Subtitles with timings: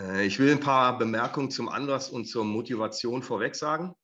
[0.00, 3.94] Äh, ich will ein paar Bemerkungen zum Anlass und zur Motivation vorweg sagen.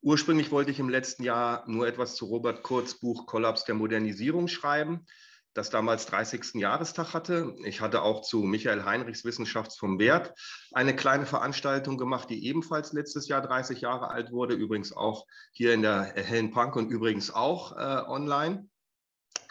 [0.00, 4.48] Ursprünglich wollte ich im letzten Jahr nur etwas zu Robert Kurz Buch Kollaps der Modernisierung
[4.48, 5.06] schreiben,
[5.54, 6.54] das damals 30.
[6.54, 7.54] Jahrestag hatte.
[7.64, 10.34] Ich hatte auch zu Michael Heinrichs Wissenschafts vom Wert
[10.72, 15.72] eine kleine Veranstaltung gemacht, die ebenfalls letztes Jahr 30 Jahre alt wurde, übrigens auch hier
[15.72, 18.68] in der Hellen Punk und übrigens auch äh, online.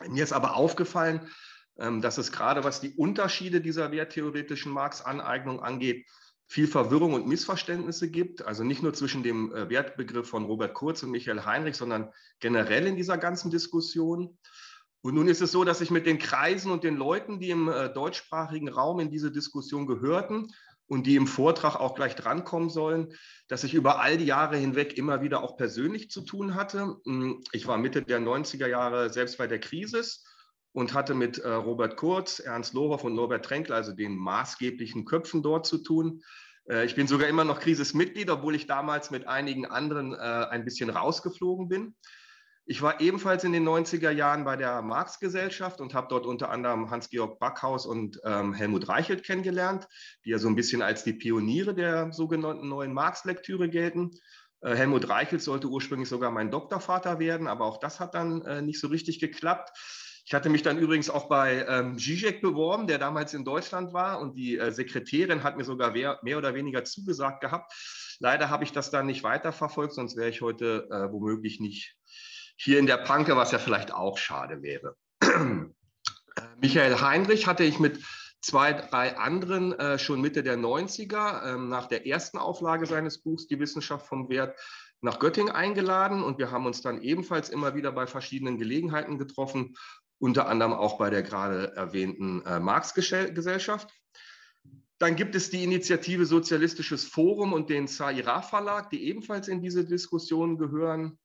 [0.09, 1.29] Mir ist aber aufgefallen,
[1.75, 6.05] dass es gerade was die Unterschiede dieser werttheoretischen Marx-Aneignung angeht,
[6.51, 8.45] viel Verwirrung und Missverständnisse gibt.
[8.45, 12.87] Also nicht nur zwischen dem äh, Wertbegriff von Robert Kurz und Michael Heinrich, sondern generell
[12.87, 14.37] in dieser ganzen Diskussion.
[15.01, 17.69] Und nun ist es so, dass ich mit den Kreisen und den Leuten, die im
[17.69, 20.47] äh, deutschsprachigen Raum in diese Diskussion gehörten
[20.87, 23.13] und die im Vortrag auch gleich drankommen sollen,
[23.47, 26.97] dass ich über all die Jahre hinweg immer wieder auch persönlich zu tun hatte.
[27.05, 30.03] Hm, ich war Mitte der 90er Jahre selbst bei der Krise
[30.73, 35.43] und hatte mit äh, Robert Kurz, Ernst Lohoff und Norbert Tränkler, also den maßgeblichen Köpfen
[35.43, 36.21] dort zu tun.
[36.69, 40.63] Äh, ich bin sogar immer noch Krisis-Mitglied, obwohl ich damals mit einigen anderen äh, ein
[40.63, 41.95] bisschen rausgeflogen bin.
[42.65, 46.89] Ich war ebenfalls in den 90er Jahren bei der Marx-Gesellschaft und habe dort unter anderem
[46.89, 49.87] Hans-Georg Backhaus und ähm, Helmut Reichelt kennengelernt,
[50.23, 54.11] die ja so ein bisschen als die Pioniere der sogenannten neuen Marx-Lektüre gelten.
[54.63, 58.79] Helmut Reichelt sollte ursprünglich sogar mein Doktorvater werden, aber auch das hat dann äh, nicht
[58.79, 59.71] so richtig geklappt.
[60.25, 64.19] Ich hatte mich dann übrigens auch bei ähm, Zizek beworben, der damals in Deutschland war
[64.19, 67.73] und die äh, Sekretärin hat mir sogar mehr, mehr, oder weniger zugesagt gehabt.
[68.19, 71.95] Leider habe ich das dann nicht weiterverfolgt, sonst wäre ich heute äh, womöglich nicht
[72.55, 74.95] hier in der Panke, was ja vielleicht auch schade wäre.
[76.61, 77.99] Michael Heinrich hatte ich mit
[78.41, 83.47] zwei, drei anderen äh, schon Mitte der 90er äh, nach der ersten Auflage seines Buchs
[83.47, 84.59] Die Wissenschaft vom Wert
[85.01, 89.75] nach Göttingen eingeladen und wir haben uns dann ebenfalls immer wieder bei verschiedenen Gelegenheiten getroffen
[90.21, 93.89] unter anderem auch bei der gerade erwähnten äh, Marx-Gesellschaft.
[94.99, 99.83] Dann gibt es die Initiative Sozialistisches Forum und den Zaira Verlag, die ebenfalls in diese
[99.83, 101.17] Diskussion gehören,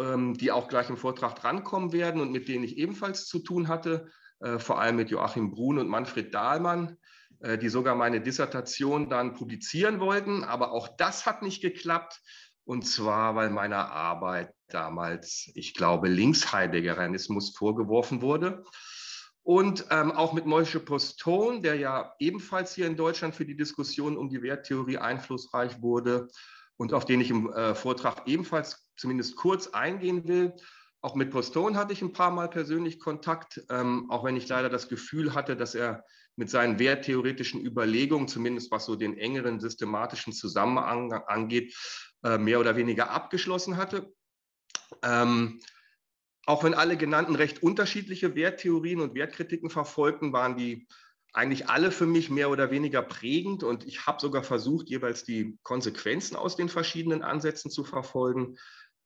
[0.00, 3.68] ähm, die auch gleich im Vortrag drankommen werden und mit denen ich ebenfalls zu tun
[3.68, 4.10] hatte,
[4.40, 6.96] äh, vor allem mit Joachim Brun und Manfred Dahlmann,
[7.38, 10.42] äh, die sogar meine Dissertation dann publizieren wollten.
[10.42, 12.20] Aber auch das hat nicht geklappt.
[12.64, 18.64] Und zwar, weil meiner Arbeit damals, ich glaube, Linksheideggerianismus vorgeworfen wurde.
[19.42, 24.16] Und ähm, auch mit Moshe Postone, der ja ebenfalls hier in Deutschland für die Diskussion
[24.16, 26.28] um die Werttheorie einflussreich wurde
[26.76, 30.52] und auf den ich im äh, Vortrag ebenfalls zumindest kurz eingehen will.
[31.00, 34.68] Auch mit Postone hatte ich ein paar Mal persönlich Kontakt, ähm, auch wenn ich leider
[34.68, 36.04] das Gefühl hatte, dass er
[36.36, 41.74] mit seinen werttheoretischen Überlegungen, zumindest was so den engeren systematischen Zusammenhang angeht,
[42.24, 44.12] äh, mehr oder weniger abgeschlossen hatte.
[45.02, 45.60] Ähm,
[46.46, 50.88] auch wenn alle genannten recht unterschiedliche Werttheorien und Wertkritiken verfolgten, waren die
[51.32, 55.58] eigentlich alle für mich mehr oder weniger prägend und ich habe sogar versucht, jeweils die
[55.62, 58.56] Konsequenzen aus den verschiedenen Ansätzen zu verfolgen.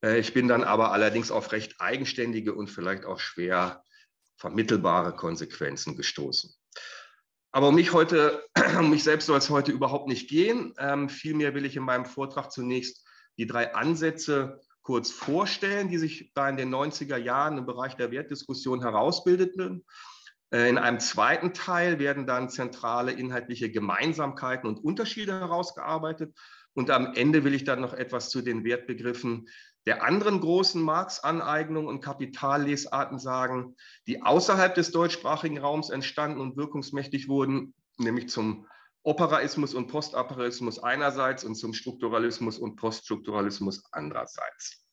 [0.01, 3.83] Äh, ich bin dann aber allerdings auf recht eigenständige und vielleicht auch schwer
[4.37, 6.53] vermittelbare Konsequenzen gestoßen.
[7.51, 8.43] Aber um mich heute,
[8.79, 10.73] um mich selbst soll es heute überhaupt nicht gehen.
[10.77, 13.04] Ähm, vielmehr will ich in meinem Vortrag zunächst
[13.37, 18.11] die drei Ansätze kurz vorstellen, die sich da in den 90er Jahren im Bereich der
[18.11, 19.83] Wertdiskussion herausbildeten.
[20.51, 26.35] Äh, in einem zweiten Teil werden dann zentrale inhaltliche Gemeinsamkeiten und Unterschiede herausgearbeitet.
[26.73, 29.47] Und am Ende will ich dann noch etwas zu den Wertbegriffen
[29.85, 33.75] der anderen großen Marx-Aneignungen und Kapitallesarten sagen,
[34.07, 38.67] die außerhalb des deutschsprachigen Raums entstanden und wirkungsmächtig wurden, nämlich zum
[39.05, 44.83] Operaismus und Postoperaismus einerseits und zum Strukturalismus und Poststrukturalismus andererseits.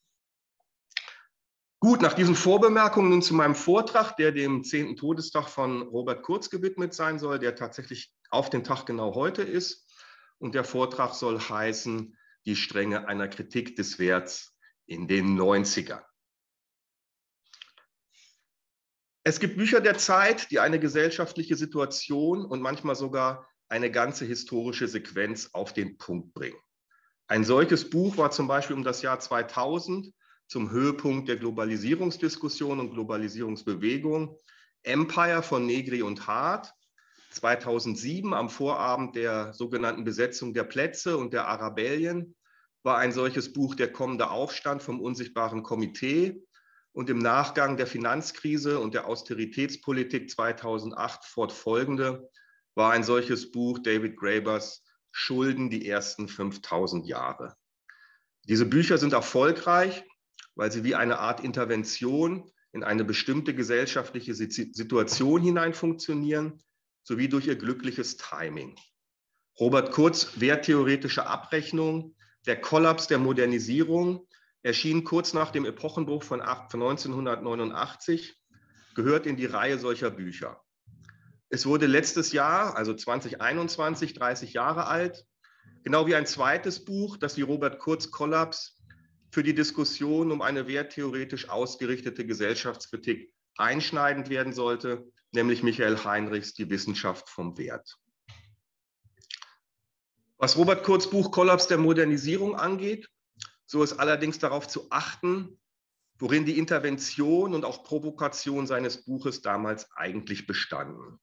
[1.81, 4.97] Gut, nach diesen Vorbemerkungen nun zu meinem Vortrag, der dem 10.
[4.97, 9.91] Todestag von Robert Kurz gewidmet sein soll, der tatsächlich auf den Tag genau heute ist.
[10.39, 14.57] Und der Vortrag soll heißen, die Stränge einer Kritik des Werts
[14.87, 16.03] in den 90ern.
[19.25, 24.87] Es gibt Bücher der Zeit, die eine gesellschaftliche Situation und manchmal sogar eine ganze historische
[24.87, 26.59] Sequenz auf den Punkt bringen.
[27.27, 30.13] Ein solches Buch war zum Beispiel um das Jahr 2000
[30.47, 34.37] zum Höhepunkt der Globalisierungsdiskussion und Globalisierungsbewegung
[34.83, 36.71] Empire von Negri und Hart.
[37.31, 42.35] 2007 am Vorabend der sogenannten Besetzung der Plätze und der Arabellien
[42.83, 46.43] war ein solches Buch Der kommende Aufstand vom unsichtbaren Komitee
[46.93, 52.29] und im Nachgang der Finanzkrise und der Austeritätspolitik 2008 fortfolgende
[52.75, 57.57] war ein solches Buch David Grabers Schulden die ersten 5000 Jahre.
[58.49, 60.05] Diese Bücher sind erfolgreich,
[60.55, 66.63] weil sie wie eine Art Intervention in eine bestimmte gesellschaftliche Situation hinein funktionieren,
[67.03, 68.77] sowie durch ihr glückliches Timing.
[69.61, 72.17] Robert Kurz, Werttheoretische Abrechnung,
[72.47, 74.27] der Kollaps der Modernisierung,
[74.63, 78.35] erschien kurz nach dem Epochenbruch von 1989,
[78.95, 80.62] gehört in die Reihe solcher Bücher.
[81.55, 85.27] Es wurde letztes Jahr, also 2021, 30 Jahre alt,
[85.85, 88.81] genau wie ein zweites Buch, das die Robert Kurz Kollaps
[89.31, 96.71] für die Diskussion um eine werttheoretisch ausgerichtete Gesellschaftskritik einschneidend werden sollte, nämlich Michael Heinrichs Die
[96.71, 97.99] Wissenschaft vom Wert.
[100.39, 103.11] Was Robert Kurz Buch Kollaps der Modernisierung angeht,
[103.67, 105.61] so ist allerdings darauf zu achten,
[106.19, 111.21] worin die Intervention und auch Provokation seines Buches damals eigentlich bestanden.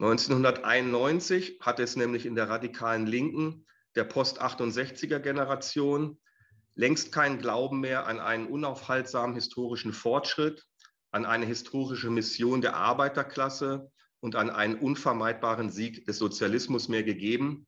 [0.00, 3.66] 1991 hatte es nämlich in der radikalen Linken
[3.96, 6.18] der Post-68er Generation
[6.74, 10.66] längst keinen Glauben mehr an einen unaufhaltsamen historischen Fortschritt,
[11.10, 17.66] an eine historische Mission der Arbeiterklasse und an einen unvermeidbaren Sieg des Sozialismus mehr gegeben.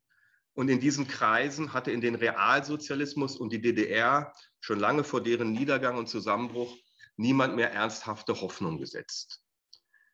[0.55, 5.51] Und in diesen Kreisen hatte in den Realsozialismus und die DDR schon lange vor deren
[5.51, 6.75] Niedergang und Zusammenbruch
[7.15, 9.42] niemand mehr ernsthafte Hoffnung gesetzt.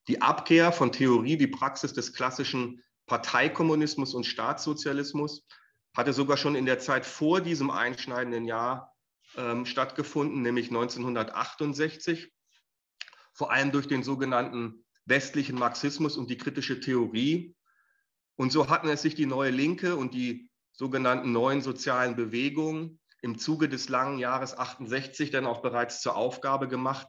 [0.10, 5.46] Die Abkehr von Theorie wie Praxis des klassischen Parteikommunismus und Staatssozialismus
[5.96, 8.96] hatte sogar schon in der Zeit vor diesem einschneidenden Jahr
[9.38, 12.34] ähm, stattgefunden, nämlich 1968,
[13.34, 17.56] vor allem durch den sogenannten westlichen Marxismus und die kritische Theorie,
[18.36, 23.38] und so hatten es sich die neue Linke und die sogenannten neuen sozialen Bewegungen im
[23.38, 27.08] Zuge des langen Jahres 68 dann auch bereits zur Aufgabe gemacht,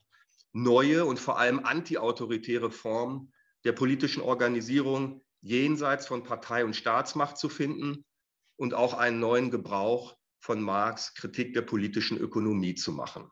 [0.53, 3.33] neue und vor allem antiautoritäre Formen
[3.65, 8.05] der politischen Organisierung jenseits von Partei und Staatsmacht zu finden
[8.57, 13.31] und auch einen neuen Gebrauch von Marx Kritik der politischen Ökonomie zu machen.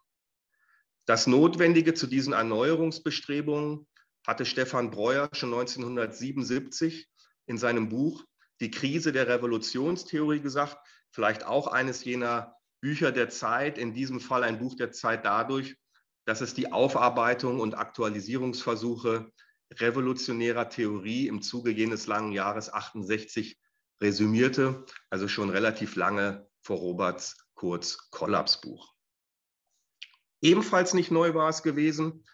[1.07, 3.87] Das Notwendige zu diesen Erneuerungsbestrebungen
[4.27, 7.09] hatte Stefan Breuer schon 1977
[7.47, 8.25] in seinem Buch
[8.61, 10.77] Die Krise der Revolutionstheorie gesagt,
[11.11, 15.77] vielleicht auch eines jener Bücher der Zeit, in diesem Fall ein Buch der Zeit dadurch,
[16.29, 19.33] dass es die Aufarbeitung und Aktualisierungsversuche
[19.73, 23.59] revolutionärer Theorie im Zuge jenes langen Jahres 68
[24.03, 28.95] resümierte, also schon relativ lange vor Roberts Kurz Kollapsbuch.
[30.43, 32.27] Ebenfalls nicht neu war es gewesen,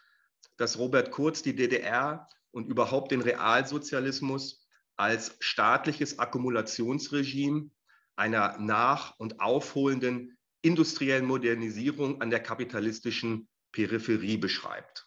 [0.57, 7.69] dass Robert Kurz die DDR und überhaupt den Realsozialismus als staatliches Akkumulationsregime
[8.17, 15.05] einer nach- und aufholenden industriellen Modernisierung an der kapitalistischen Peripherie beschreibt.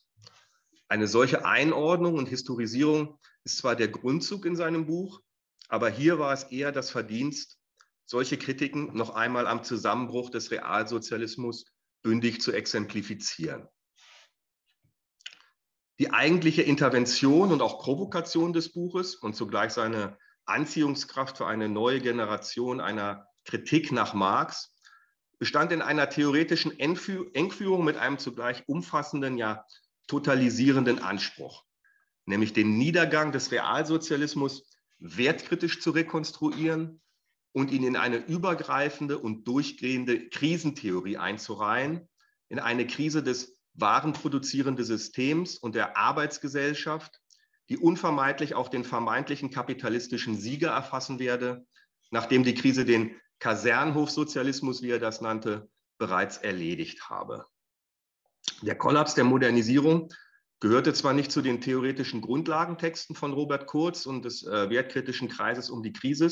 [0.88, 5.22] Eine solche Einordnung und Historisierung ist zwar der Grundzug in seinem Buch,
[5.68, 7.58] aber hier war es eher das Verdienst,
[8.04, 11.64] solche Kritiken noch einmal am Zusammenbruch des Realsozialismus
[12.02, 13.66] bündig zu exemplifizieren.
[15.98, 22.00] Die eigentliche Intervention und auch Provokation des Buches und zugleich seine Anziehungskraft für eine neue
[22.00, 24.74] Generation einer Kritik nach Marx
[25.38, 29.64] bestand in einer theoretischen Engführung mit einem zugleich umfassenden, ja
[30.08, 31.64] totalisierenden Anspruch,
[32.26, 34.69] nämlich den Niedergang des Realsozialismus
[34.99, 37.00] wertkritisch zu rekonstruieren
[37.52, 42.08] und ihn in eine übergreifende und durchgehende Krisentheorie einzureihen,
[42.49, 47.20] in eine Krise des warenproduzierende Systems und der Arbeitsgesellschaft,
[47.69, 51.67] die unvermeidlich auch den vermeintlichen kapitalistischen Sieger erfassen werde,
[52.11, 55.68] nachdem die Krise den Kasernhofsozialismus, wie er das nannte,
[55.99, 57.47] bereits erledigt habe.
[58.62, 60.09] Der Kollaps der Modernisierung
[60.61, 65.71] gehörte zwar nicht zu den theoretischen Grundlagentexten von Robert Kurz und des äh, wertkritischen Kreises
[65.71, 66.28] um die Krise,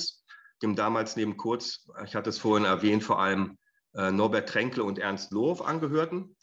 [0.62, 3.58] dem damals neben Kurz, ich hatte es vorhin erwähnt, vor allem
[3.94, 6.36] äh, Norbert Tränkle und Ernst Lohoff angehörten.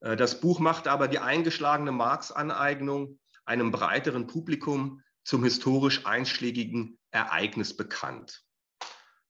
[0.00, 7.76] Äh, das Buch macht aber die eingeschlagene Marx-Aneignung einem breiteren Publikum zum historisch einschlägigen Ereignis
[7.76, 8.45] bekannt.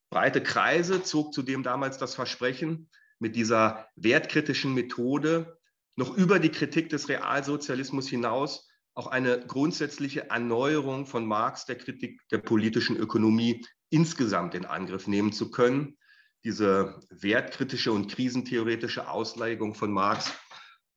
[0.09, 5.57] Breite Kreise zog zudem damals das Versprechen, mit dieser wertkritischen Methode
[5.95, 12.19] noch über die Kritik des Realsozialismus hinaus auch eine grundsätzliche Erneuerung von Marx der Kritik
[12.31, 15.97] der politischen Ökonomie insgesamt in Angriff nehmen zu können.
[16.43, 20.33] Diese wertkritische und krisentheoretische Auslegung von Marx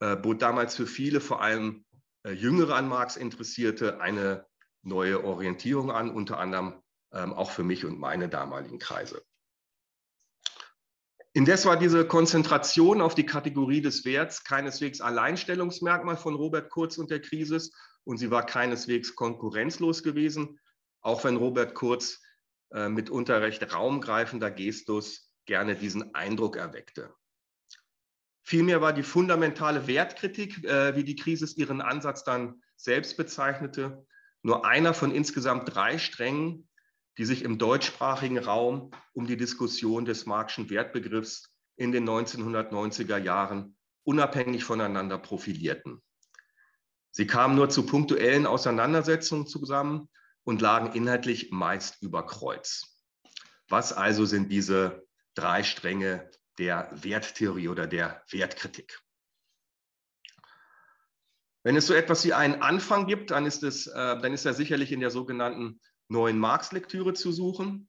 [0.01, 1.85] äh, bot damals für viele, vor allem
[2.23, 4.47] äh, jüngere an Marx Interessierte, eine
[4.83, 6.75] neue Orientierung an, unter anderem
[7.11, 9.23] auch für mich und meine damaligen Kreise.
[11.33, 17.11] Indes war diese Konzentration auf die Kategorie des Werts keineswegs Alleinstellungsmerkmal von Robert Kurz und
[17.11, 17.61] der Krise
[18.05, 20.59] und sie war keineswegs konkurrenzlos gewesen,
[21.01, 22.21] auch wenn Robert Kurz
[22.73, 27.15] äh, mit recht raumgreifender Gestus gerne diesen Eindruck erweckte.
[28.43, 34.05] Vielmehr war die fundamentale Wertkritik, äh, wie die Krise ihren Ansatz dann selbst bezeichnete,
[34.43, 36.69] nur einer von insgesamt drei Strängen,
[37.19, 43.77] die sich im deutschsprachigen Raum um die Diskussion des Marxischen Wertbegriffs in den 1990er Jahren
[44.05, 46.03] unabhängig voneinander profilierten.
[47.11, 50.09] Sie kamen nur zu punktuellen Auseinandersetzungen zusammen
[50.45, 53.03] und lagen inhaltlich meist über Kreuz.
[53.69, 59.01] Was also sind diese drei Stränge der Werttheorie oder der Wertkritik?
[61.63, 64.55] Wenn es so etwas wie einen Anfang gibt, dann ist, es, äh, dann ist er
[64.55, 67.89] sicherlich in der sogenannten neuen Marx-Lektüre zu suchen.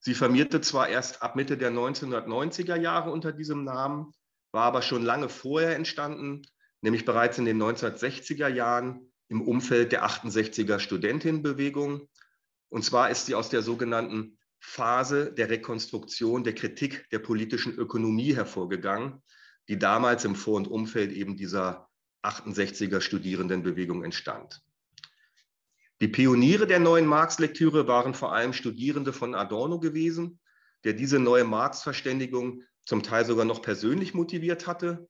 [0.00, 4.12] Sie firmierte zwar erst ab Mitte der 1990er Jahre unter diesem Namen,
[4.52, 6.42] war aber schon lange vorher entstanden,
[6.80, 12.08] nämlich bereits in den 1960er Jahren im Umfeld der 68er Studentinnenbewegung.
[12.68, 18.34] Und zwar ist sie aus der sogenannten Phase der Rekonstruktion der Kritik der politischen Ökonomie
[18.34, 19.22] hervorgegangen,
[19.68, 21.88] die damals im Vor- und Umfeld eben dieser
[22.22, 24.63] 68er Studierendenbewegung entstand.
[26.04, 30.38] Die Pioniere der neuen Marx-Lektüre waren vor allem Studierende von Adorno gewesen,
[30.84, 35.08] der diese neue Marx-Verständigung zum Teil sogar noch persönlich motiviert hatte.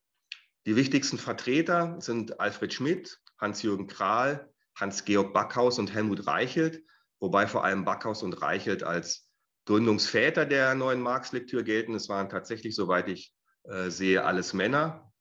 [0.66, 6.84] Die wichtigsten Vertreter sind Alfred Schmidt, Hans-Jürgen Krahl, Hans-Georg Backhaus und Helmut Reichelt,
[7.18, 9.28] wobei vor allem Backhaus und Reichelt als
[9.64, 11.96] Gründungsväter der neuen Marx-Lektüre gelten.
[11.96, 13.34] Es waren tatsächlich, soweit ich
[13.64, 15.12] äh, sehe, alles Männer.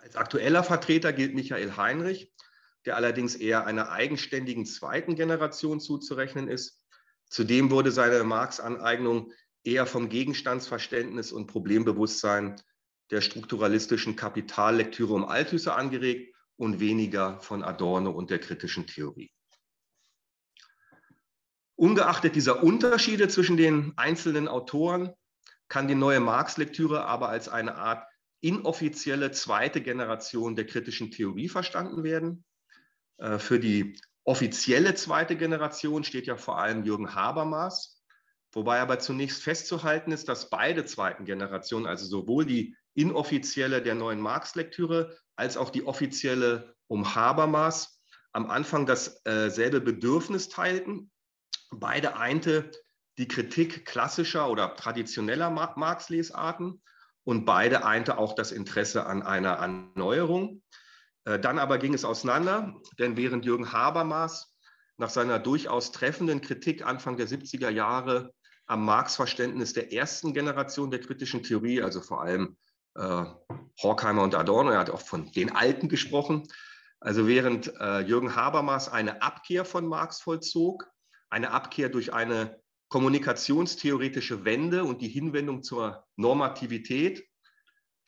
[0.00, 2.29] Als aktueller Vertreter gilt Michael Heinrich,
[2.86, 6.82] der allerdings eher einer eigenständigen zweiten Generation zuzurechnen ist.
[7.26, 9.32] Zudem wurde seine Marx-Aneignung
[9.64, 12.60] eher vom Gegenstandsverständnis und Problembewusstsein
[13.10, 19.30] der strukturalistischen Kapitallektüre um Althusser angeregt und weniger von Adorno und der kritischen Theorie.
[21.76, 25.14] Ungeachtet dieser Unterschiede zwischen den einzelnen Autoren
[25.68, 28.06] kann die neue Marx-Lektüre aber als eine Art
[28.42, 32.44] inoffizielle zweite Generation der kritischen Theorie verstanden werden.
[33.20, 38.02] Äh, für die offizielle zweite Generation steht ja vor allem Jürgen Habermas,
[38.52, 44.20] wobei aber zunächst festzuhalten ist, dass beide zweiten Generationen, also sowohl die inoffizielle der neuen
[44.20, 48.00] Marx-Lektüre als auch die offizielle um Habermas,
[48.32, 51.10] am Anfang dasselbe äh, Bedürfnis teilten.
[51.70, 52.70] Beide einte
[53.18, 56.82] die Kritik klassischer oder traditioneller Marx-Lesarten
[57.24, 60.62] und beide einte auch das Interesse an einer Erneuerung.
[61.24, 64.56] Äh, dann aber ging es auseinander, denn während Jürgen Habermas
[64.96, 68.34] nach seiner durchaus treffenden Kritik Anfang der 70er Jahre
[68.66, 72.56] am Marx-Verständnis der ersten Generation der kritischen Theorie, also vor allem
[72.94, 73.24] äh,
[73.82, 76.46] Horkheimer und Adorno, er hat auch von den Alten gesprochen,
[77.00, 80.86] also während äh, Jürgen Habermas eine Abkehr von Marx vollzog,
[81.30, 82.60] eine Abkehr durch eine
[82.90, 87.26] kommunikationstheoretische Wende und die Hinwendung zur Normativität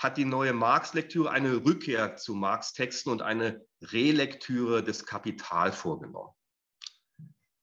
[0.02, 6.32] hat die neue Marx-Lektüre eine Rückkehr zu Marx-Texten und eine Relektüre des Kapital vorgenommen.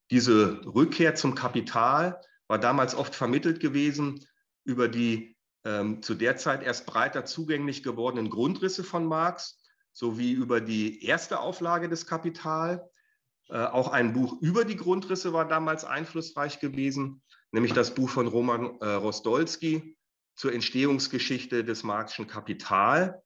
[0.10, 4.26] Diese Rückkehr zum Kapital war damals oft vermittelt gewesen
[4.64, 10.62] über die ähm, zu der Zeit erst breiter zugänglich gewordenen Grundrisse von Marx sowie über
[10.62, 12.90] die erste Auflage des Kapital,
[13.50, 18.28] äh, auch ein Buch über die Grundrisse war damals einflussreich gewesen, nämlich das Buch von
[18.28, 19.98] Roman äh, Rostolski
[20.40, 23.22] zur Entstehungsgeschichte des Marxischen Kapital.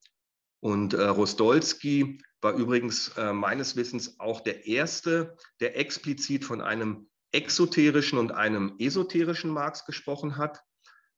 [0.59, 8.19] Und äh, Rostolski war übrigens meines Wissens auch der erste, der explizit von einem exoterischen
[8.19, 10.61] und einem esoterischen Marx gesprochen hat.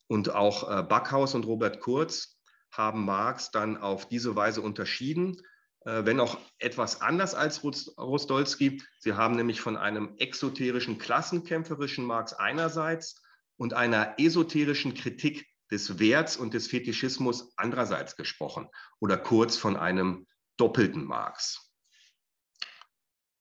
[0.05, 2.37] Und auch Backhaus und Robert Kurz
[2.69, 5.41] haben Marx dann auf diese Weise unterschieden.
[5.85, 8.81] Äh, wenn auch etwas anders als Rostolski.
[8.99, 13.21] Sie haben nämlich von einem exoterischen, klassenkämpferischen Marx einerseits
[13.57, 18.69] und einer esoterischen Kritik des Werts und des Fetischismus andererseits gesprochen
[18.99, 21.71] oder kurz von einem doppelten Marx.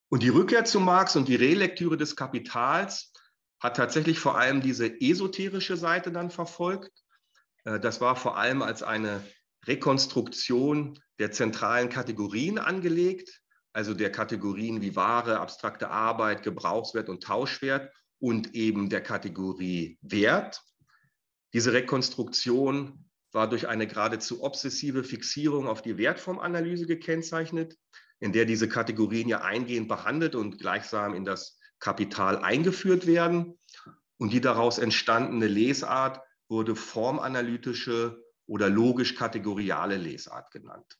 [0.08, 3.12] Und die Rückkehr zu Marx und die Relektüre des Kapitals
[3.60, 6.92] hat tatsächlich vor allem diese esoterische Seite dann verfolgt.
[7.64, 9.24] Äh, das war vor allem als eine
[9.66, 13.40] Rekonstruktion der zentralen Kategorien angelegt,
[13.72, 20.62] also der Kategorien wie Ware, abstrakte Arbeit, Gebrauchswert und Tauschwert und eben der Kategorie Wert.
[21.54, 27.78] Diese Rekonstruktion war durch eine geradezu obsessive Fixierung auf die Wertformanalyse gekennzeichnet,
[28.18, 33.58] in der diese Kategorien ja eingehend behandelt und gleichsam in das Kapital eingeführt werden.
[34.18, 40.98] Und die daraus entstandene Lesart wurde formanalytische oder logisch-kategoriale Lesart genannt.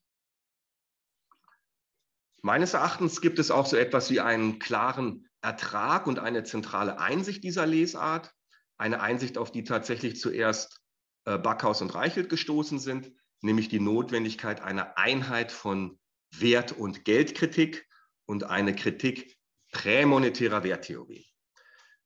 [2.42, 7.42] Meines Erachtens gibt es auch so etwas wie einen klaren Ertrag und eine zentrale Einsicht
[7.42, 8.32] dieser Lesart.
[8.76, 10.80] Eine Einsicht, auf die tatsächlich zuerst
[11.24, 15.98] äh, Backhaus und Reichelt gestoßen sind, nämlich die Notwendigkeit einer Einheit von
[16.32, 17.86] Wert- und Geldkritik
[18.26, 19.36] und eine Kritik
[19.72, 21.26] prämonetärer Werttheorie.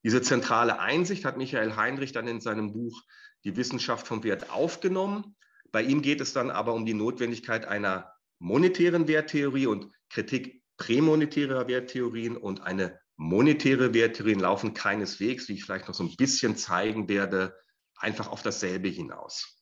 [0.05, 3.03] Diese zentrale Einsicht hat Michael Heinrich dann in seinem Buch
[3.45, 5.37] Die Wissenschaft vom Wert aufgenommen.
[5.71, 11.69] Bei ihm geht es dann aber um die Notwendigkeit einer monetären Werttheorie und Kritik prämonetärer
[11.69, 17.09] Werttheorien und eine monetäre Werttheorien laufen keineswegs, wie ich vielleicht noch so ein bisschen zeigen
[17.09, 17.59] werde,
[17.97, 19.61] einfach auf dasselbe hinaus.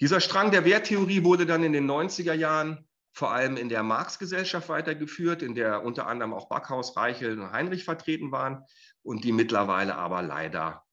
[0.00, 4.68] Dieser Strang der Werttheorie wurde dann in den 90er Jahren vor allem in der Marx-Gesellschaft
[4.68, 8.64] weitergeführt, in der unter anderem auch Backhaus, Reichel und Heinrich vertreten waren
[9.02, 10.84] und die mittlerweile aber leider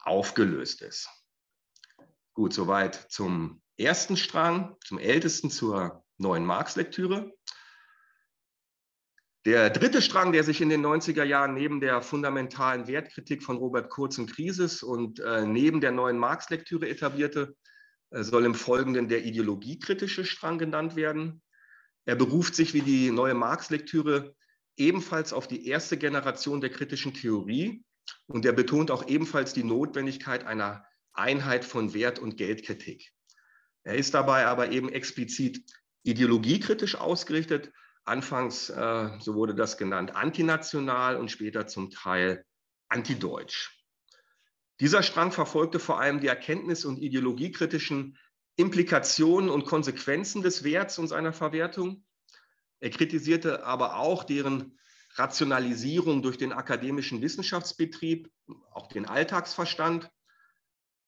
[0.00, 1.08] aufgelöst ist.
[2.34, 7.32] Gut, soweit zum ersten Strang, zum ältesten zur neuen Marx-Lektüre.
[9.48, 13.88] Der dritte Strang, der sich in den 90er Jahren neben der fundamentalen Wertkritik von Robert
[13.88, 17.56] Kurz und Krisis und äh, neben der neuen Marx-Lektüre etablierte,
[18.10, 21.40] äh, soll im Folgenden der ideologiekritische Strang genannt werden.
[22.04, 24.34] Er beruft sich wie die neue Marx-Lektüre
[24.76, 27.82] ebenfalls auf die erste Generation der kritischen Theorie
[28.26, 33.12] und er betont auch ebenfalls die Notwendigkeit einer Einheit von Wert- und Geldkritik.
[33.84, 35.62] Er ist dabei aber eben explizit
[36.02, 37.72] ideologiekritisch ausgerichtet,
[38.08, 42.44] anfangs, äh, so wurde das genannt, antinational und später zum Teil
[42.88, 43.78] antideutsch.
[44.80, 48.16] Dieser Strang verfolgte vor allem die Erkenntnis- und ideologiekritischen
[48.56, 52.04] Implikationen und Konsequenzen des Werts und seiner Verwertung.
[52.80, 54.78] Er kritisierte aber auch deren
[55.14, 58.30] Rationalisierung durch den akademischen Wissenschaftsbetrieb,
[58.72, 60.10] auch den Alltagsverstand.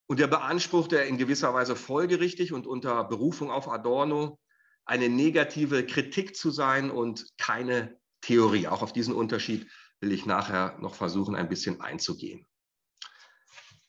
[0.07, 4.41] Und er beanspruchte in gewisser Weise folgerichtig und unter Berufung auf Adorno
[4.91, 8.67] eine negative Kritik zu sein und keine Theorie.
[8.67, 9.71] Auch auf diesen Unterschied
[10.01, 12.45] will ich nachher noch versuchen, ein bisschen einzugehen.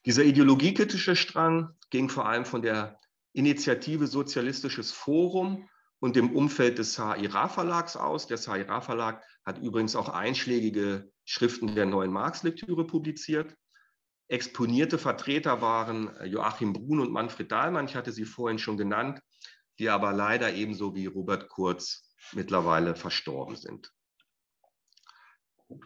[0.05, 2.99] Dieser ideologiekritische Strang ging vor allem von der
[3.33, 5.67] Initiative Sozialistisches Forum
[5.99, 8.27] und dem Umfeld des SAIRA Verlags aus.
[8.27, 13.55] Der SAIRA Verlag hat übrigens auch einschlägige Schriften der neuen Marx-Lektüre publiziert.
[14.27, 19.19] Exponierte Vertreter waren Joachim Brun und Manfred Dahlmann, ich hatte sie vorhin schon genannt,
[19.81, 23.91] die aber leider ebenso wie Robert Kurz mittlerweile verstorben sind.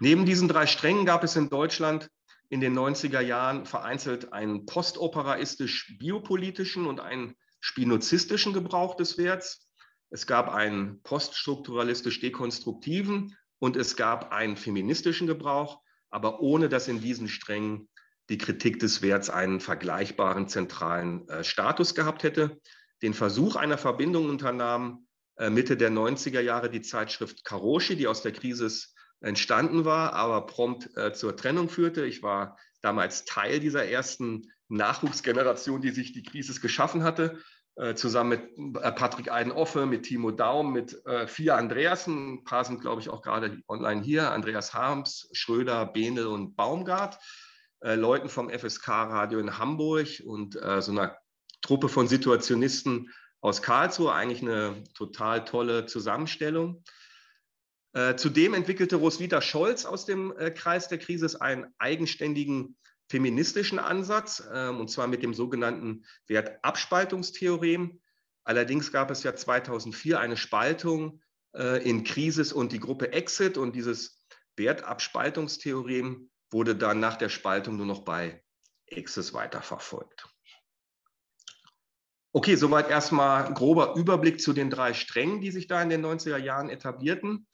[0.01, 2.10] Neben diesen drei Strängen gab es in Deutschland
[2.49, 9.69] in den 90er Jahren vereinzelt einen postoperaistisch-biopolitischen und einen spinozistischen Gebrauch des Werts.
[10.10, 15.79] Es gab einen poststrukturalistisch-dekonstruktiven und es gab einen feministischen Gebrauch,
[16.10, 17.88] aber ohne dass in diesen Strängen
[18.27, 22.60] die Kritik des Werts einen vergleichbaren zentralen äh, Status gehabt hätte
[23.05, 25.05] den Versuch einer Verbindung unternahm,
[25.37, 28.67] äh, Mitte der 90er Jahre die Zeitschrift Karoshi, die aus der Krise
[29.21, 32.03] entstanden war, aber prompt äh, zur Trennung führte.
[32.05, 37.37] Ich war damals Teil dieser ersten Nachwuchsgeneration, die sich die Krise geschaffen hatte,
[37.75, 42.33] äh, zusammen mit Patrick Eidenoffe, mit Timo Daum, mit vier Andreasen.
[42.33, 44.31] Ein paar sind, glaube ich, auch gerade online hier.
[44.31, 47.19] Andreas Harms, Schröder, Behnel und Baumgart.
[47.81, 51.15] Leuten vom FSK-Radio in Hamburg und so einer
[51.65, 56.84] Truppe von Situationisten aus Karlsruhe, eigentlich eine total tolle Zusammenstellung.
[57.93, 62.78] Äh, zudem entwickelte Roswitha Scholz aus dem äh, Kreis der Krise einen eigenständigen
[63.10, 67.99] feministischen Ansatz, äh, und zwar mit dem sogenannten Wertabspaltungstheorem.
[68.43, 71.21] Allerdings gab es ja 2004 eine Spaltung
[71.56, 74.23] äh, in Krisis und die Gruppe Exit und dieses
[74.56, 78.43] Wertabspaltungstheorem wurde dann nach der Spaltung nur noch bei
[78.86, 80.34] Exis weiterverfolgt.
[82.35, 86.35] Okay, soweit erstmal grober Überblick zu den drei Strängen, die sich da in den 90er
[86.35, 87.47] Jahren etablierten.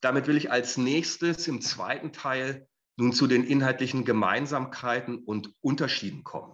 [0.00, 2.66] Damit will ich als nächstes im zweiten Teil
[2.96, 6.52] nun zu den inhaltlichen Gemeinsamkeiten und Unterschieden kommen.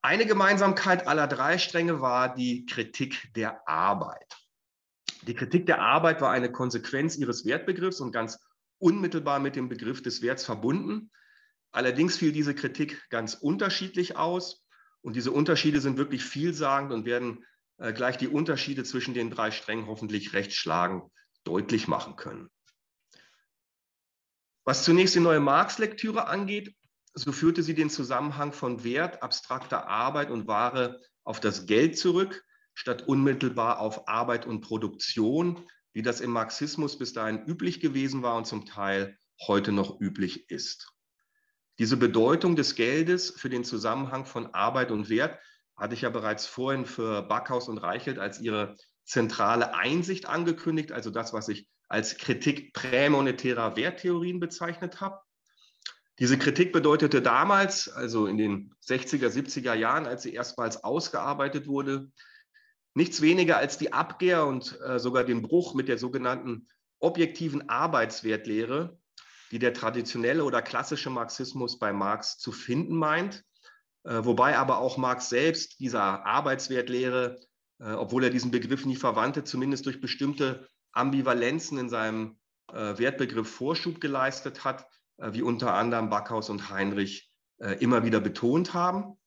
[0.00, 4.38] Eine Gemeinsamkeit aller drei Stränge war die Kritik der Arbeit.
[5.26, 8.38] Die Kritik der Arbeit war eine Konsequenz ihres Wertbegriffs und ganz
[8.78, 11.10] unmittelbar mit dem Begriff des Werts verbunden.
[11.72, 14.64] Allerdings fiel diese Kritik ganz unterschiedlich aus.
[15.02, 17.44] Und diese Unterschiede sind wirklich vielsagend und werden
[17.78, 21.04] äh, gleich die Unterschiede zwischen den drei Strängen hoffentlich recht schlagend
[21.44, 22.50] deutlich machen können.
[24.64, 26.74] Was zunächst die neue Marx-Lektüre angeht,
[27.14, 32.44] so führte sie den Zusammenhang von Wert, abstrakter Arbeit und Ware auf das Geld zurück,
[32.74, 38.36] statt unmittelbar auf Arbeit und Produktion, wie das im Marxismus bis dahin üblich gewesen war
[38.36, 40.92] und zum Teil heute noch üblich ist.
[41.80, 45.38] Diese Bedeutung des Geldes für den Zusammenhang von Arbeit und Wert
[45.78, 51.08] hatte ich ja bereits vorhin für Backhaus und Reichelt als ihre zentrale Einsicht angekündigt, also
[51.08, 55.20] das, was ich als Kritik prämonetärer Werttheorien bezeichnet habe.
[56.18, 62.12] Diese Kritik bedeutete damals, also in den 60er, 70er Jahren, als sie erstmals ausgearbeitet wurde,
[62.92, 68.98] nichts weniger als die Abkehr und äh, sogar den Bruch mit der sogenannten objektiven Arbeitswertlehre,
[69.50, 73.44] die der traditionelle oder klassische Marxismus bei Marx zu finden meint,
[74.04, 77.40] äh, wobei aber auch Marx selbst dieser Arbeitswertlehre,
[77.80, 82.38] äh, obwohl er diesen Begriff nie verwandte, zumindest durch bestimmte Ambivalenzen in seinem
[82.72, 84.86] äh, Wertbegriff Vorschub geleistet hat,
[85.22, 87.30] wie unter anderem Backhaus und Heinrich
[87.78, 89.18] immer wieder betont haben.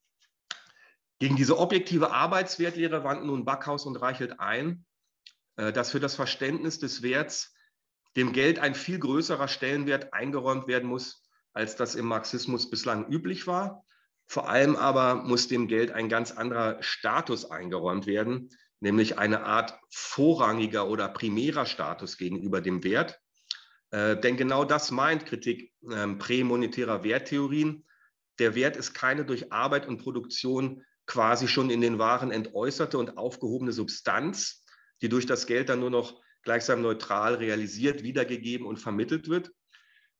[1.19, 4.87] Gegen diese objektive Arbeitswertlehre wandten nun Backhaus und Reichelt ein,
[5.55, 7.52] dass für das Verständnis des Werts
[8.15, 11.23] dem Geld ein viel größerer Stellenwert eingeräumt werden muss,
[11.53, 13.85] als das im Marxismus bislang üblich war.
[14.27, 18.49] Vor allem aber muss dem Geld ein ganz anderer Status eingeräumt werden,
[18.79, 23.19] nämlich eine Art vorrangiger oder primärer Status gegenüber dem Wert.
[23.91, 27.85] Äh, denn genau das meint Kritik äh, prämonetärer Werttheorien.
[28.39, 33.17] Der Wert ist keine durch Arbeit und Produktion quasi schon in den Waren entäußerte und
[33.17, 34.65] aufgehobene Substanz,
[35.01, 39.51] die durch das Geld dann nur noch gleichsam neutral realisiert, wiedergegeben und vermittelt wird.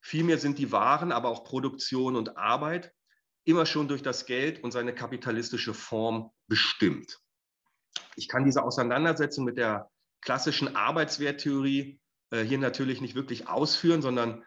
[0.02, 2.94] Vielmehr sind die Waren, aber auch Produktion und Arbeit
[3.46, 7.20] immer schon durch das Geld und seine kapitalistische Form bestimmt.
[8.16, 9.90] Ich kann diese Auseinandersetzung mit der
[10.22, 12.00] klassischen Arbeitswerttheorie
[12.32, 14.44] äh, hier natürlich nicht wirklich ausführen, sondern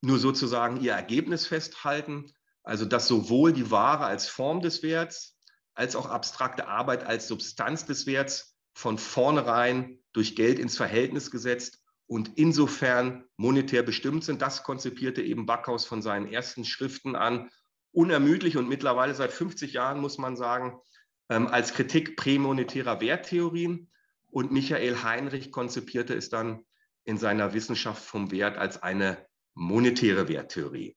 [0.00, 2.32] nur sozusagen ihr Ergebnis festhalten.
[2.62, 5.38] Also dass sowohl die Ware als Form des Werts
[5.74, 11.82] als auch abstrakte Arbeit als Substanz des Werts von vornherein durch Geld ins Verhältnis gesetzt
[12.06, 14.42] und insofern monetär bestimmt sind.
[14.42, 17.50] Das konzipierte eben Backhaus von seinen ersten Schriften an,
[17.92, 20.80] unermüdlich und mittlerweile seit 50 Jahren, muss man sagen,
[21.28, 23.90] ähm, als Kritik prämonetärer Werttheorien.
[24.30, 26.64] Und Michael Heinrich konzipierte es dann
[27.04, 30.96] in seiner Wissenschaft vom Wert als eine monetäre Werttheorie.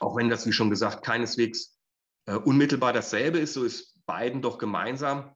[0.00, 1.78] Auch wenn das, wie schon gesagt, keineswegs
[2.26, 5.34] äh, unmittelbar dasselbe ist, so ist beiden doch gemeinsam,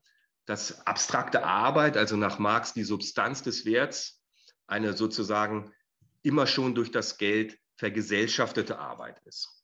[0.49, 4.23] dass abstrakte Arbeit, also nach Marx die Substanz des Werts,
[4.65, 5.71] eine sozusagen
[6.23, 9.63] immer schon durch das Geld vergesellschaftete Arbeit ist.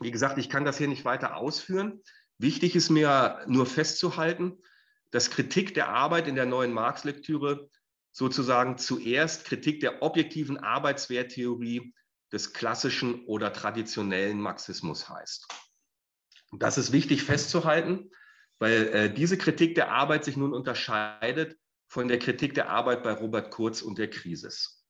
[0.00, 2.02] Wie gesagt, ich kann das hier nicht weiter ausführen.
[2.38, 4.60] Wichtig ist mir nur festzuhalten,
[5.12, 7.70] dass Kritik der Arbeit in der neuen Marx-Lektüre
[8.10, 11.94] sozusagen zuerst Kritik der objektiven Arbeitswerttheorie
[12.32, 15.46] des klassischen oder traditionellen Marxismus heißt.
[16.50, 18.10] Das ist wichtig festzuhalten,
[18.58, 21.56] weil äh, diese Kritik der Arbeit sich nun unterscheidet
[21.88, 24.84] von der Kritik der Arbeit bei Robert Kurz und der Krisis.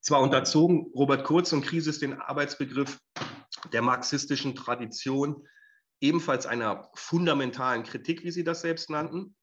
[0.00, 2.98] Zwar unterzogen Robert Kurz und Krisis den Arbeitsbegriff
[3.72, 5.46] der marxistischen Tradition
[6.00, 9.36] ebenfalls einer fundamentalen Kritik, wie sie das selbst nannten,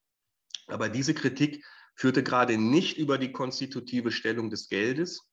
[0.67, 1.63] aber diese Kritik
[1.95, 5.29] führte gerade nicht über die konstitutive Stellung des Geldes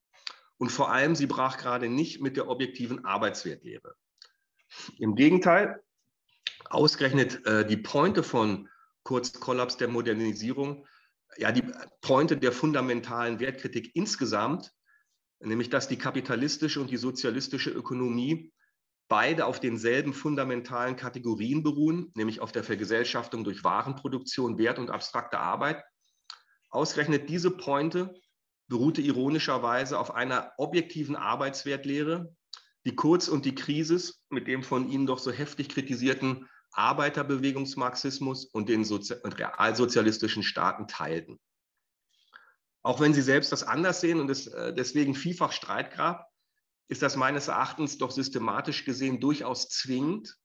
[0.58, 3.94] und vor allem sie brach gerade nicht mit der objektiven Arbeitswertlehre.
[4.98, 5.82] Im Gegenteil,
[6.70, 8.68] ausgerechnet äh, die Pointe von
[9.02, 10.86] Kurz Kollaps der Modernisierung,
[11.36, 11.64] ja, die
[12.00, 14.72] Pointe der fundamentalen Wertkritik insgesamt,
[15.40, 18.52] nämlich dass die kapitalistische und die sozialistische Ökonomie
[19.08, 25.38] beide auf denselben fundamentalen Kategorien beruhen, nämlich auf der Vergesellschaftung durch Warenproduktion, Wert und abstrakte
[25.38, 25.82] Arbeit.
[26.70, 28.14] Ausgerechnet diese Pointe
[28.68, 32.34] beruhte ironischerweise auf einer objektiven Arbeitswertlehre,
[32.84, 38.68] die Kurz und die Krise mit dem von Ihnen doch so heftig kritisierten Arbeiterbewegungsmarxismus und
[38.68, 41.38] den Sozi und realsozialistischen Staaten teilten.
[42.82, 46.28] Auch wenn Sie selbst das anders sehen und es äh, deswegen vielfach Streit gab,
[46.88, 50.36] ist das meines Erachtens doch systematisch gesehen durchaus zwingend,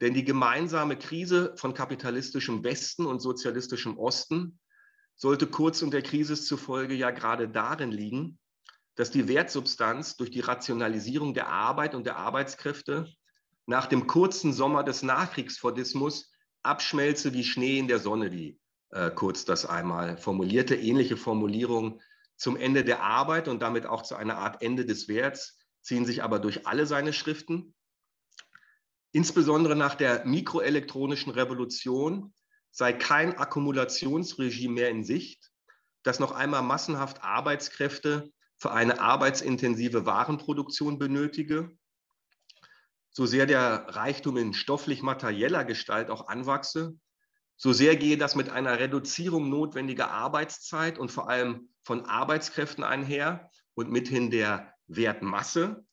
[0.00, 4.58] denn die gemeinsame Krise von kapitalistischem Westen und sozialistischem Osten
[5.14, 8.38] sollte Kurz und der Krise zufolge ja gerade darin liegen,
[8.96, 13.12] dass die Wertsubstanz durch die Rationalisierung der Arbeit und der Arbeitskräfte
[13.66, 16.32] nach dem kurzen Sommer des Nachkriegsfordismus
[16.62, 18.58] abschmelze wie Schnee in der Sonne, wie
[18.90, 20.74] äh, Kurz das einmal formulierte.
[20.74, 22.00] Ähnliche Formulierungen
[22.36, 26.22] zum Ende der Arbeit und damit auch zu einer Art Ende des Werts ziehen sich
[26.22, 27.74] aber durch alle seine Schriften.
[29.12, 32.34] Insbesondere nach der mikroelektronischen Revolution
[32.70, 35.50] sei kein Akkumulationsregime mehr in Sicht,
[36.02, 41.76] das noch einmal massenhaft Arbeitskräfte für eine arbeitsintensive Warenproduktion benötige,
[43.10, 46.98] so sehr der Reichtum in stofflich-materieller Gestalt auch anwachse,
[47.56, 53.50] so sehr gehe das mit einer Reduzierung notwendiger Arbeitszeit und vor allem von Arbeitskräften einher
[53.74, 55.86] und mithin der Wertmasse.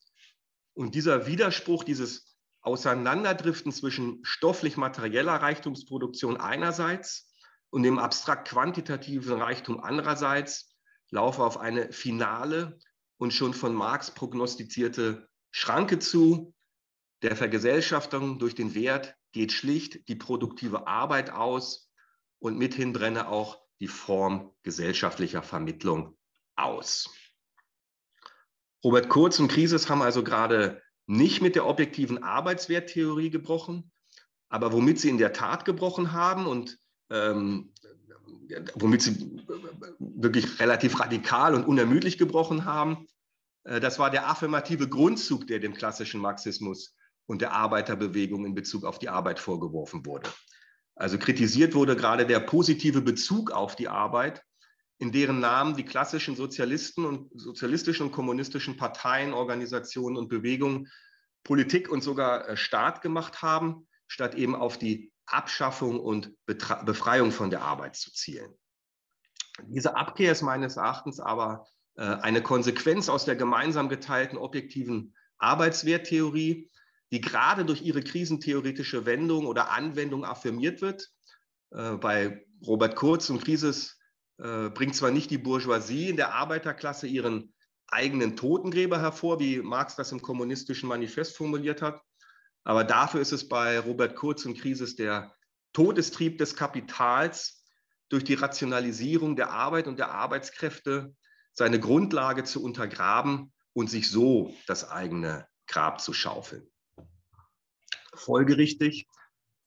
[0.74, 7.32] Und dieser Widerspruch, dieses Auseinanderdriften zwischen stofflich-materieller Reichtumsproduktion einerseits
[7.70, 10.73] und dem abstrakt-quantitativen Reichtum andererseits
[11.14, 12.80] laufe auf eine finale
[13.18, 16.56] und schon von Marx prognostizierte Schranke zu.
[17.22, 21.92] Der Vergesellschaftung durch den Wert geht schlicht die produktive Arbeit aus
[22.40, 26.18] und mithin brenne auch die Form gesellschaftlicher Vermittlung
[26.56, 27.10] aus.
[28.84, 33.92] Robert Kurz und Krisis haben also gerade nicht mit der objektiven Arbeitswerttheorie gebrochen,
[34.50, 36.80] aber womit sie in der Tat gebrochen haben und
[37.12, 37.72] ähm,
[38.76, 39.44] womit sie
[40.00, 43.08] wirklich relativ radikal und unermüdlich gebrochen haben,
[43.64, 48.86] äh, das war der affirmative Grundzug, der dem klassischen Marxismus und der Arbeiterbewegung in Bezug
[48.86, 50.30] auf die Arbeit vorgeworfen wurde.
[50.96, 54.44] Also kritisiert wurde gerade der positive Bezug auf die Arbeit,
[55.00, 60.90] in deren Namen die klassischen Sozialisten und sozialistischen und kommunistischen Parteien, Organisationen und Bewegungen
[61.44, 67.50] Politik und sogar äh, Staat gemacht haben, statt eben auf die Abschaffung und Befreiung von
[67.50, 68.54] der Arbeit zu zielen.
[69.68, 76.72] Diese Abkehr ist meines Erachtens aber äh, eine Konsequenz aus der gemeinsam geteilten objektiven Arbeitswerttheorie,
[77.12, 81.12] die gerade durch ihre krisentheoretische Wendung oder Anwendung affirmiert wird.
[81.72, 84.00] Äh, bei Robert Kurz und Krisis
[84.36, 87.54] bringt zwar nicht die Bourgeoisie in der Arbeiterklasse ihren
[87.88, 92.02] eigenen Totengräber hervor, wie Marx das im kommunistischen Manifest formuliert hat.
[92.64, 95.34] Aber dafür ist es bei Robert Kurz und Krisis der
[95.74, 97.66] Todestrieb des Kapitals
[98.10, 101.16] durch die Rationalisierung der Arbeit und der Arbeitskräfte
[101.54, 106.70] seine Grundlage zu untergraben und sich so das eigene Grab zu schaufeln.
[108.14, 109.08] Folgerichtig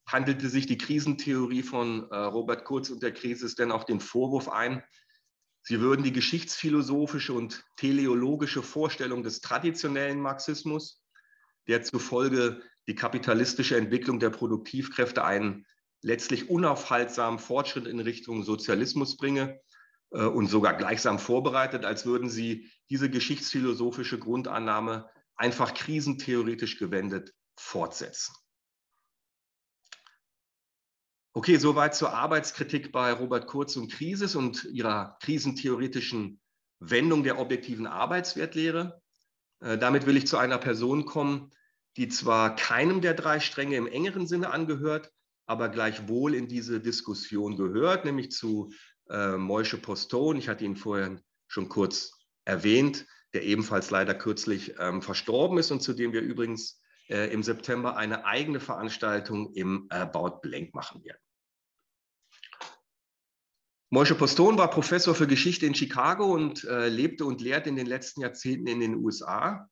[0.07, 4.49] handelte sich die Krisentheorie von äh, Robert Kurz und der Krisis denn auch den Vorwurf
[4.49, 4.83] ein,
[5.69, 11.03] Sie würden die geschichtsphilosophische und teleologische Vorstellung des traditionellen Marxismus,
[11.67, 15.67] der zufolge die kapitalistische Entwicklung der Produktivkräfte einen
[16.03, 19.61] letztlich unaufhaltsamen Fortschritt in Richtung Sozialismus bringe
[20.11, 28.35] äh, und sogar gleichsam vorbereitet, als würden sie diese geschichtsphilosophische Grundannahme einfach krisentheoretisch gewendet fortsetzen.
[31.33, 36.41] Okay, soweit zur Arbeitskritik bei Robert Kurz und Krisis und ihrer krisentheoretischen
[36.79, 39.03] Wendung der objektiven Arbeitswertlehre.
[39.61, 41.51] Äh, damit will ich zu einer Person kommen,
[41.97, 45.11] die zwar keinem der drei Stränge im engeren Sinne angehört,
[45.47, 48.73] aber gleichwohl in diese Diskussion gehört, nämlich zu
[49.09, 50.37] äh, Moische Poston.
[50.37, 52.13] Ich hatte ihn vorher schon kurz
[52.45, 57.43] erwähnt, der ebenfalls leider kürzlich ähm, verstorben ist und zu dem wir übrigens äh, im
[57.43, 61.21] September eine eigene Veranstaltung im äh, Baut Blank machen werden.
[63.91, 67.87] Moshe Poston war Professor für Geschichte in Chicago und äh, lebte und lehrt in den
[67.87, 69.69] letzten Jahrzehnten in den USA.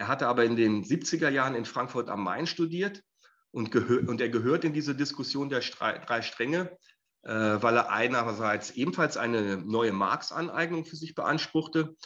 [0.00, 3.02] Er hatte aber in den 70er Jahren in Frankfurt am Main studiert
[3.50, 6.74] und, und er gehört in diese Diskussion der Stre drei Stränge,
[7.20, 11.96] äh, weil er einerseits ebenfalls eine neue Marx-Aneignung für sich beanspruchte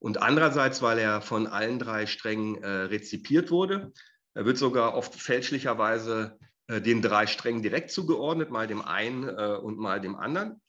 [0.00, 3.92] und andererseits, weil er von allen drei Strängen äh, rezipiert wurde.
[4.34, 6.36] Er wird sogar oft fälschlicherweise
[6.66, 10.60] äh, den drei Strängen direkt zugeordnet, mal dem einen äh, und mal dem anderen.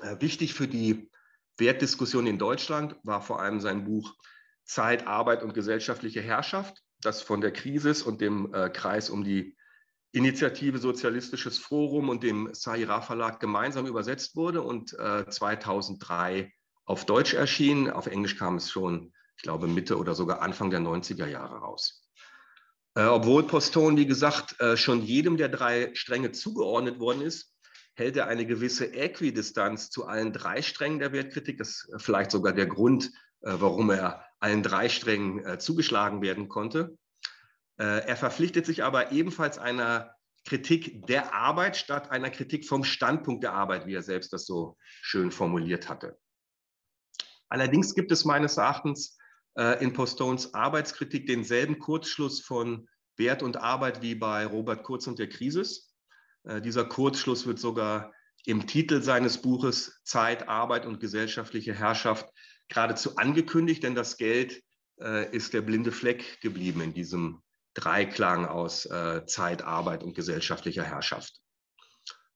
[0.00, 1.10] Äh, wichtig für die
[1.58, 4.14] Wertdiskussion in Deutschland war vor allem sein Buch
[4.64, 9.56] Zeit, Arbeit und gesellschaftliche Herrschaft, das von der Krise und dem äh, Kreis um die
[10.12, 16.52] Initiative Sozialistisches Forum und dem Sahira Verlag gemeinsam übersetzt wurde und äh, 2003
[16.84, 17.90] auf Deutsch erschien.
[17.90, 22.08] Auf Englisch kam es schon, ich glaube, Mitte oder sogar Anfang der 90er Jahre raus.
[22.94, 27.52] Äh, obwohl Poston, wie gesagt, äh, schon jedem der drei Stränge zugeordnet worden ist,
[27.94, 31.58] hält er eine gewisse Äquidistanz zu allen drei Strängen der Wertkritik.
[31.58, 33.06] Das ist vielleicht sogar der Grund,
[33.40, 36.98] äh, warum er allen drei Strängen äh, zugeschlagen werden konnte.
[37.78, 43.42] Äh, er verpflichtet sich aber ebenfalls einer Kritik der Arbeit statt einer Kritik vom Standpunkt
[43.42, 46.18] der Arbeit, wie er selbst das so schön formuliert hatte.
[47.48, 49.16] Allerdings gibt es meines Erachtens
[49.80, 55.28] in Postones Arbeitskritik denselben Kurzschluss von Wert und Arbeit wie bei Robert Kurz und der
[55.28, 55.94] Krisis.
[56.44, 58.12] Äh, dieser Kurzschluss wird sogar
[58.44, 62.28] im Titel seines Buches Zeit, Arbeit und gesellschaftliche Herrschaft
[62.68, 64.62] geradezu angekündigt, denn das Geld
[65.00, 67.42] äh, ist der blinde Fleck geblieben in diesem
[67.74, 71.40] Dreiklang aus äh, Zeit, Arbeit und gesellschaftlicher Herrschaft.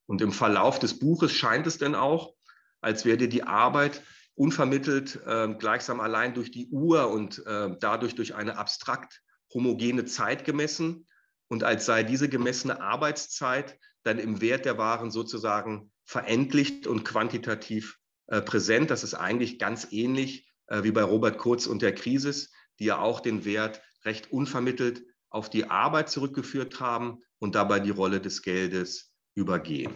[0.05, 2.33] Und im Verlauf des Buches scheint es denn auch,
[2.81, 4.01] als werde die Arbeit
[4.35, 9.21] unvermittelt äh, gleichsam allein durch die Uhr und äh, dadurch durch eine abstrakt
[9.53, 11.07] homogene Zeit gemessen
[11.47, 17.97] und als sei diese gemessene Arbeitszeit dann im Wert der Waren sozusagen verendlicht und quantitativ
[18.41, 18.91] präsent.
[18.91, 22.99] Das ist eigentlich ganz ähnlich äh, wie bei Robert Kurz und der Krisis, die ja
[22.99, 28.41] auch den Wert recht unvermittelt auf die Arbeit zurückgeführt haben und dabei die Rolle des
[28.41, 29.93] Geldes übergehen.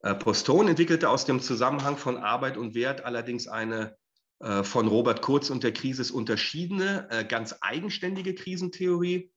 [0.00, 3.96] Äh, Poston entwickelte aus dem Zusammenhang von Arbeit und Wert allerdings eine
[4.40, 9.32] äh, von Robert Kurz und der Krisis unterschiedene, äh, ganz eigenständige Krisentheorie.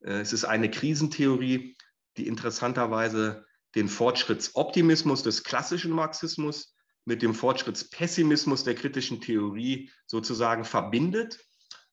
[0.00, 1.76] Äh, es ist eine Krisentheorie,
[2.16, 6.74] die interessanterweise den Fortschrittsoptimismus des klassischen Marxismus
[7.10, 11.44] mit dem Fortschrittspessimismus der kritischen Theorie sozusagen verbindet.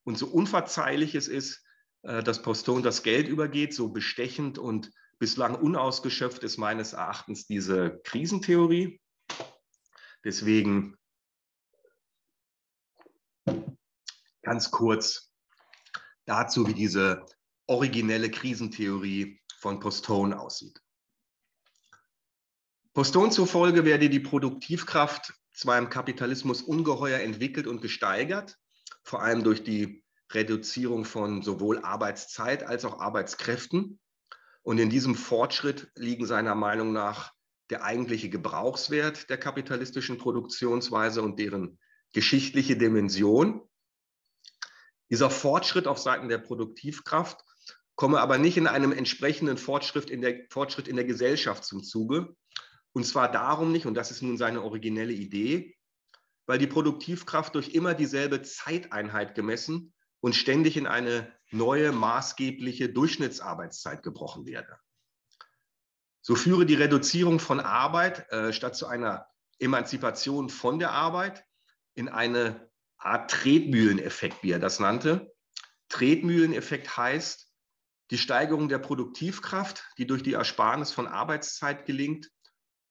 [0.04, 1.66] Und so unverzeihlich es ist,
[2.02, 8.00] äh, dass Poston das Geld übergeht, so bestechend und bislang unausgeschöpft ist meines Erachtens diese
[8.04, 9.00] Krisentheorie.
[10.22, 10.96] Deswegen
[14.42, 15.32] ganz kurz
[16.26, 17.26] dazu, wie diese
[17.66, 20.80] originelle Krisentheorie von Postone aussieht.
[22.98, 28.56] Postone zufolge werde die Produktivkraft zwar im Kapitalismus ungeheuer entwickelt und gesteigert,
[29.04, 34.00] vor allem durch die Reduzierung von sowohl Arbeitszeit als auch Arbeitskräften.
[34.62, 37.32] Und in diesem Fortschritt liegen seiner Meinung nach
[37.70, 41.78] der eigentliche Gebrauchswert der kapitalistischen Produktionsweise und deren
[42.12, 43.60] geschichtliche Dimension.
[45.08, 47.44] Dieser Fortschritt auf Seiten der Produktivkraft
[47.94, 52.34] komme aber nicht in einem entsprechenden Fortschritt in der, Fortschritt in der Gesellschaft zum Zuge.
[52.98, 55.78] Und zwar darum nicht, und das ist nun seine originelle Idee,
[56.46, 64.02] weil die Produktivkraft durch immer dieselbe Zeiteinheit gemessen und ständig in eine neue maßgebliche Durchschnittsarbeitszeit
[64.02, 64.80] gebrochen werde.
[66.22, 69.28] So führe die Reduzierung von Arbeit äh, statt zu einer
[69.60, 71.44] Emanzipation von der Arbeit
[71.94, 75.32] in eine Art Tretmühleneffekt, wie er das nannte.
[75.88, 77.48] Tretmühleneffekt heißt,
[78.10, 82.28] die Steigerung der Produktivkraft, die durch die Ersparnis von Arbeitszeit gelingt,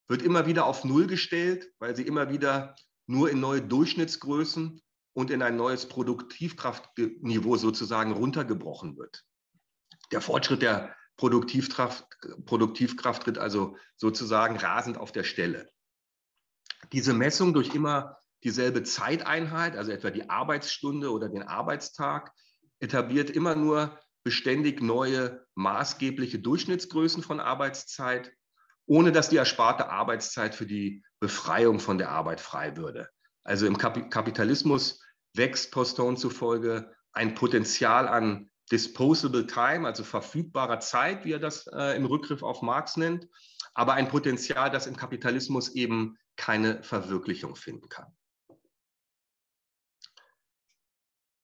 [0.08, 2.76] wird immer wieder auf Null gestellt, weil sie immer wieder
[3.08, 4.82] nur in neue Durchschnittsgrößen
[5.13, 9.24] und in ein neues Produktivkraftniveau sozusagen runtergebrochen wird.
[10.12, 12.06] Der Fortschritt der Produktivkraft,
[12.46, 15.70] Produktivkraft tritt also sozusagen rasend auf der Stelle.
[16.91, 22.32] Diese Messung durch immer dieselbe Zeiteinheit, also etwa die Arbeitsstunde oder den Arbeitstag,
[22.80, 28.32] etabliert immer nur beständig neue maßgebliche Durchschnittsgrößen von Arbeitszeit,
[28.88, 33.10] ohne dass die ersparte Arbeitszeit für die Befreiung von der Arbeit frei würde.
[33.43, 35.02] Also im Kapitalismus
[35.34, 41.95] wächst Postone zufolge ein Potenzial an disposable time, also verfügbarer Zeit, wie er das äh,
[41.95, 43.28] im Rückgriff auf Marx nennt,
[43.73, 48.12] aber ein Potenzial, das im Kapitalismus eben keine Verwirklichung finden kann.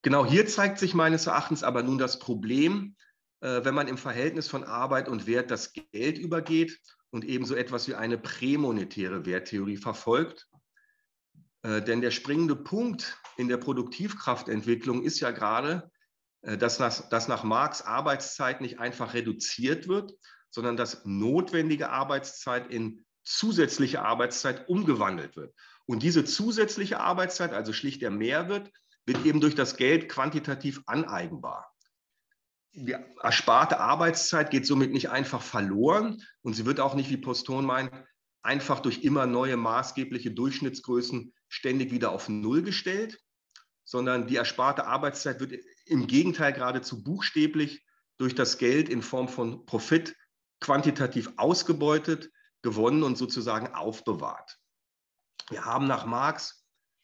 [0.02, 2.96] Genau hier zeigt sich meines Erachtens aber nun das Problem,
[3.40, 6.82] äh, wenn man im Verhältnis von Arbeit und Wert das Geld übergeht
[7.14, 10.50] und ebenso etwas wie eine prämonetäre Werttheorie verfolgt.
[11.62, 15.92] Äh, denn der springende Punkt in der Produktivkraftentwicklung ist ja gerade,
[16.42, 20.14] äh, dass nach, dass nach Marx Arbeitszeit nicht einfach reduziert wird,
[20.50, 25.54] sondern dass notwendige Arbeitszeit in zusätzliche Arbeitszeit umgewandelt wird.
[25.86, 28.72] Und diese zusätzliche Arbeitszeit, also schlicht der Mehrwert,
[29.06, 31.73] wird eben durch das Geld quantitativ aneigenbar.
[32.74, 37.66] Die ersparte Arbeitszeit geht somit nicht einfach verloren und sie wird auch nicht, wie Poston
[37.66, 37.92] meint,
[38.42, 43.20] einfach durch immer neue maßgebliche Durchschnittsgrößen ständig wieder auf Null gestellt,
[43.84, 47.86] sondern die ersparte Arbeitszeit wird im Gegenteil geradezu buchstäblich
[48.18, 50.16] durch das Geld in Form von Profit
[50.60, 52.32] quantitativ ausgebeutet,
[52.62, 54.58] gewonnen und sozusagen aufbewahrt.
[55.50, 56.64] Wir haben nach Marx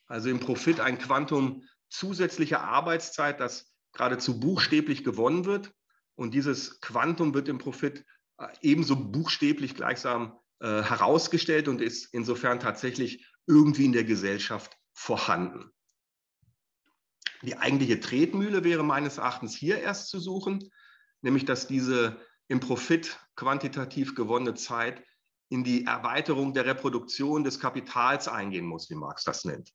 [0.09, 5.73] also im Profit ein Quantum zusätzlicher Arbeitszeit, das geradezu buchstäblich gewonnen wird.
[6.15, 8.05] Und dieses Quantum wird im Profit
[8.37, 15.69] äh, ebenso buchstäblich gleichsam äh, herausgestellt und ist insofern tatsächlich irgendwie in der Gesellschaft vorhanden.
[17.41, 20.69] Die eigentliche Tretmühle wäre meines Erachtens hier erst zu suchen,
[21.21, 25.03] nämlich dass diese im Profit quantitativ gewonnene Zeit
[25.49, 29.71] in die Erweiterung der Reproduktion des Kapitals eingehen muss, wie Marx das nennt.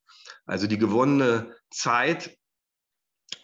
[0.46, 2.38] Also die gewonnene Zeit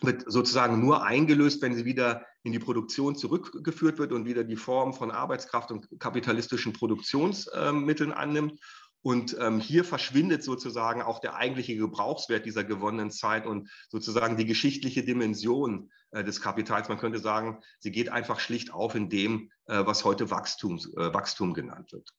[0.00, 4.56] wird sozusagen nur eingelöst, wenn sie wieder in die Produktion zurückgeführt wird und wieder die
[4.56, 8.58] Form von Arbeitskraft und kapitalistischen Produktionsmitteln annimmt.
[9.02, 14.44] Und ähm, hier verschwindet sozusagen auch der eigentliche Gebrauchswert dieser gewonnenen Zeit und sozusagen die
[14.44, 16.90] geschichtliche Dimension äh, des Kapitals.
[16.90, 21.14] Man könnte sagen, sie geht einfach schlicht auf in dem, äh, was heute Wachstum, äh,
[21.14, 22.10] Wachstum genannt wird.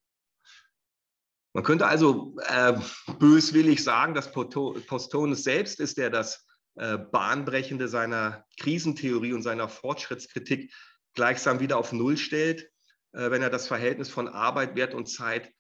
[1.54, 2.80] Man könnte also äh,
[3.20, 10.72] böswillig sagen, dass Postones selbst ist, der das Bahnbrechende seiner Krisentheorie und seiner Fortschrittskritik
[11.14, 12.70] gleichsam wieder auf Null stellt,
[13.14, 15.52] äh, wenn er das Verhältnis von Arbeit, Wert und Zeit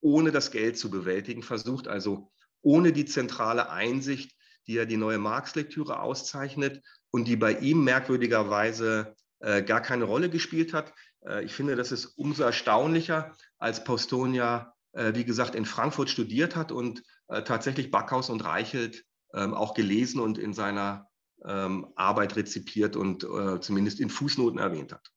[0.00, 4.34] ohne das Geld zu bewältigen versucht, also ohne die zentrale Einsicht,
[4.66, 10.30] die ja die neue Marx-Lektüre auszeichnet und die bei ihm merkwürdigerweise äh, gar keine Rolle
[10.30, 10.92] gespielt hat.
[11.26, 16.56] Äh, ich finde, das ist umso erstaunlicher, als Postonia, äh, wie gesagt, in Frankfurt studiert
[16.56, 21.08] hat und äh, tatsächlich Backhaus und Reichelt auch gelesen und in seiner
[21.44, 25.10] ähm, Arbeit rezipiert und äh, zumindest in Fußnoten erwähnt hat.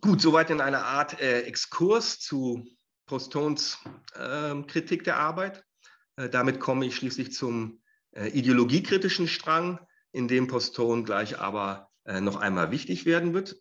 [0.00, 2.64] Gut, soweit in einer Art äh, Exkurs zu
[3.06, 3.78] Postons
[4.14, 5.64] äh, Kritik der Arbeit.
[6.16, 7.80] Äh, damit komme ich schließlich zum
[8.12, 9.80] äh, ideologiekritischen Strang,
[10.12, 13.60] in dem Poston gleich aber äh, noch einmal wichtig werden wird.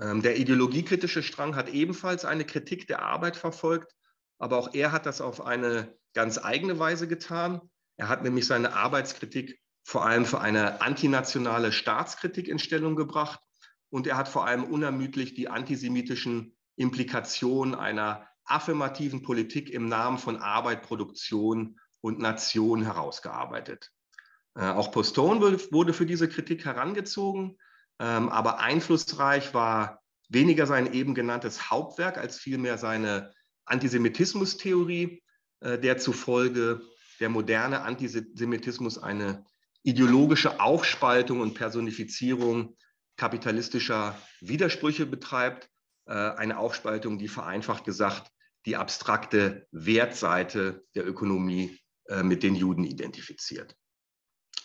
[0.00, 3.94] Ähm, der ideologiekritische Strang hat ebenfalls eine Kritik der Arbeit verfolgt,
[4.42, 7.60] aber auch er hat das auf eine ganz eigene Weise getan.
[7.96, 13.38] Er hat nämlich seine Arbeitskritik vor allem für eine antinationale Staatskritik in Stellung gebracht
[13.88, 20.38] und er hat vor allem unermüdlich die antisemitischen Implikationen einer affirmativen Politik im Namen von
[20.38, 23.92] Arbeit, Produktion und Nation herausgearbeitet.
[24.56, 27.58] Äh, auch Poston wurde für diese Kritik herangezogen,
[28.00, 33.32] ähm, aber einflussreich war weniger sein eben genanntes Hauptwerk als vielmehr seine
[33.72, 35.22] Antisemitismustheorie,
[35.60, 36.82] äh, der zufolge
[37.20, 39.44] der moderne Antisemitismus eine
[39.82, 42.76] ideologische Aufspaltung und Personifizierung
[43.16, 45.70] kapitalistischer Widersprüche betreibt.
[46.06, 48.30] Äh, eine Aufspaltung, die vereinfacht gesagt
[48.66, 53.74] die abstrakte Wertseite der Ökonomie äh, mit den Juden identifiziert.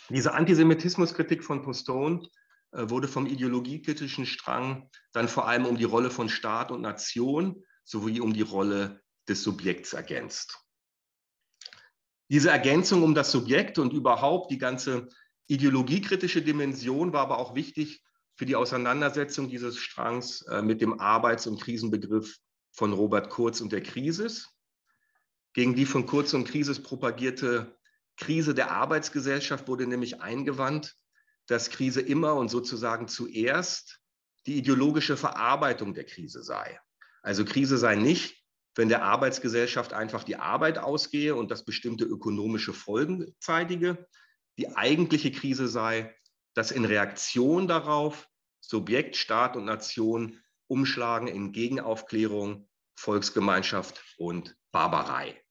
[0.10, 2.28] Diese Antisemitismuskritik von Postone
[2.72, 8.20] wurde vom ideologiekritischen Strang dann vor allem um die Rolle von Staat und Nation sowie
[8.20, 10.60] um die Rolle des Subjekts ergänzt.
[12.30, 15.08] Diese Ergänzung um das Subjekt und überhaupt die ganze
[15.48, 18.04] ideologiekritische Dimension war aber auch wichtig
[18.36, 22.38] für die Auseinandersetzung dieses Strangs äh, mit dem Arbeits- und Krisenbegriff
[22.72, 24.50] von Robert Kurz und der Krisis.
[25.54, 27.78] Gegen die von Kurz und Krisis propagierte
[28.18, 30.98] Krise der Arbeitsgesellschaft wurde nämlich eingewandt,
[31.46, 34.02] dass Krise immer und sozusagen zuerst
[34.46, 36.80] die ideologische Verarbeitung der Krise sei.
[37.28, 38.42] Also Krise sei nicht,
[38.76, 44.08] wenn der Arbeitsgesellschaft einfach die Arbeit ausgehe und das bestimmte ökonomische Folgen zeitige.
[44.58, 46.16] Die eigentliche Krise sei,
[46.54, 48.30] dass in Reaktion darauf
[48.62, 55.44] Subjekt, Staat und Nation umschlagen in Gegenaufklärung, Volksgemeinschaft und Barbarei.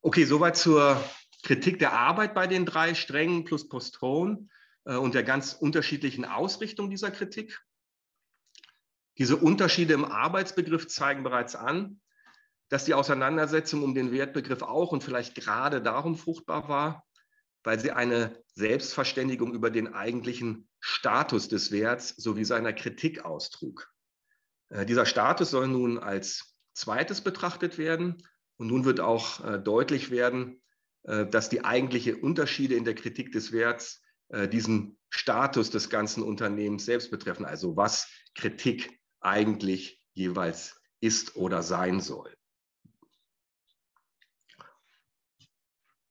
[0.00, 0.98] Okay, soweit zur
[1.42, 4.48] Kritik der Arbeit bei den drei Strängen plus Postron
[4.86, 7.62] äh, und der ganz unterschiedlichen Ausrichtung dieser Kritik.
[9.18, 12.00] Diese Unterschiede im Arbeitsbegriff zeigen bereits an,
[12.68, 17.04] dass die Auseinandersetzung um den Wertbegriff auch und vielleicht gerade darum fruchtbar war,
[17.62, 23.90] weil sie eine Selbstverständigung über den eigentlichen Status des Werts sowie seiner Kritik austrug.
[24.68, 28.22] Äh, dieser Status soll nun als zweites betrachtet werden
[28.56, 30.60] und nun wird auch äh, deutlich werden,
[31.04, 34.00] äh, dass die eigentlichen Unterschiede in der Kritik des Werts
[34.50, 42.00] diesen Status des ganzen Unternehmens selbst betreffen, also was Kritik eigentlich jeweils ist oder sein
[42.00, 42.34] soll.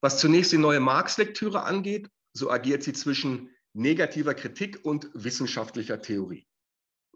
[0.01, 6.45] Was zunächst die neue Marx-Lektüre angeht, so agiert sie zwischen negativer Kritik und wissenschaftlicher Theorie.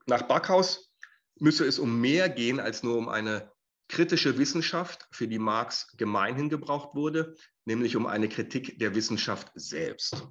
[0.06, 0.94] Nach Backhaus
[1.36, 3.52] müsse es um mehr gehen als nur um eine
[3.90, 7.36] kritische Wissenschaft, für die Marx gemeinhin gebraucht wurde,
[7.66, 10.28] nämlich um eine Kritik der Wissenschaft selbst.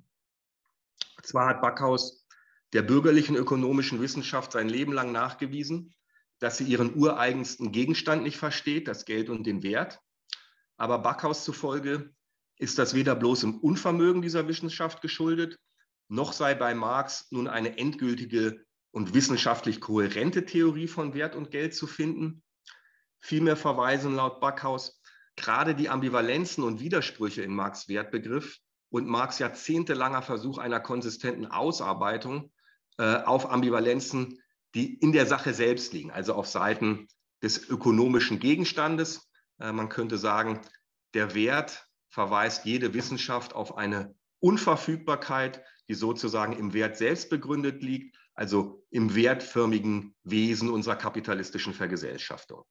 [1.23, 2.26] Zwar hat Backhaus
[2.73, 5.95] der bürgerlichen ökonomischen Wissenschaft sein Leben lang nachgewiesen,
[6.39, 10.01] dass sie ihren ureigensten Gegenstand nicht versteht, das Geld und den Wert.
[10.77, 12.13] Aber Backhaus zufolge
[12.59, 15.59] ist das weder bloß im Unvermögen dieser Wissenschaft geschuldet,
[16.09, 21.75] noch sei bei Marx nun eine endgültige und wissenschaftlich kohärente Theorie von Wert und Geld
[21.75, 22.43] zu finden.
[23.21, 25.03] Vielmehr verweisen laut Backhaus
[25.37, 28.59] gerade die Ambivalenzen und Widersprüche in Marx Wertbegriff
[28.89, 32.53] und Marx jahrzehntelanger Versuch einer konsistenten Ausarbeitung
[33.05, 34.41] auf Ambivalenzen,
[34.75, 37.09] die in der Sache selbst liegen, also auf Seiten
[37.43, 39.31] des ökonomischen Gegenstandes.
[39.59, 40.61] Äh, man könnte sagen,
[41.15, 48.17] der Wert verweist jede Wissenschaft auf eine Unverfügbarkeit, die sozusagen im Wert selbst begründet liegt,
[48.35, 52.65] also im wertförmigen Wesen unserer kapitalistischen Vergesellschaftung.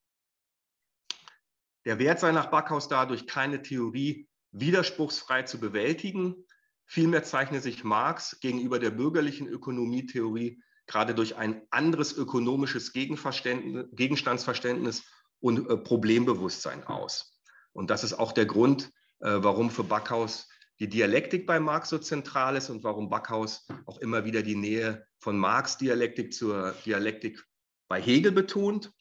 [1.85, 6.44] Der Wert sei nach Backhaus dadurch keine Theorie widerspruchsfrei zu bewältigen.
[6.85, 15.03] Vielmehr zeichne sich Marx gegenüber der bürgerlichen Ökonomietheorie gerade durch ein anderes ökonomisches Gegenstandsverständnis
[15.39, 17.39] und äh, Problembewusstsein aus.
[17.73, 20.47] Und das ist auch der Grund, äh, warum für Backhaus
[20.79, 25.05] die Dialektik bei Marx so zentral ist und warum Backhaus auch immer wieder die Nähe
[25.19, 27.43] von Marx Dialektik zur Dialektik
[27.87, 28.91] bei Hegel betont.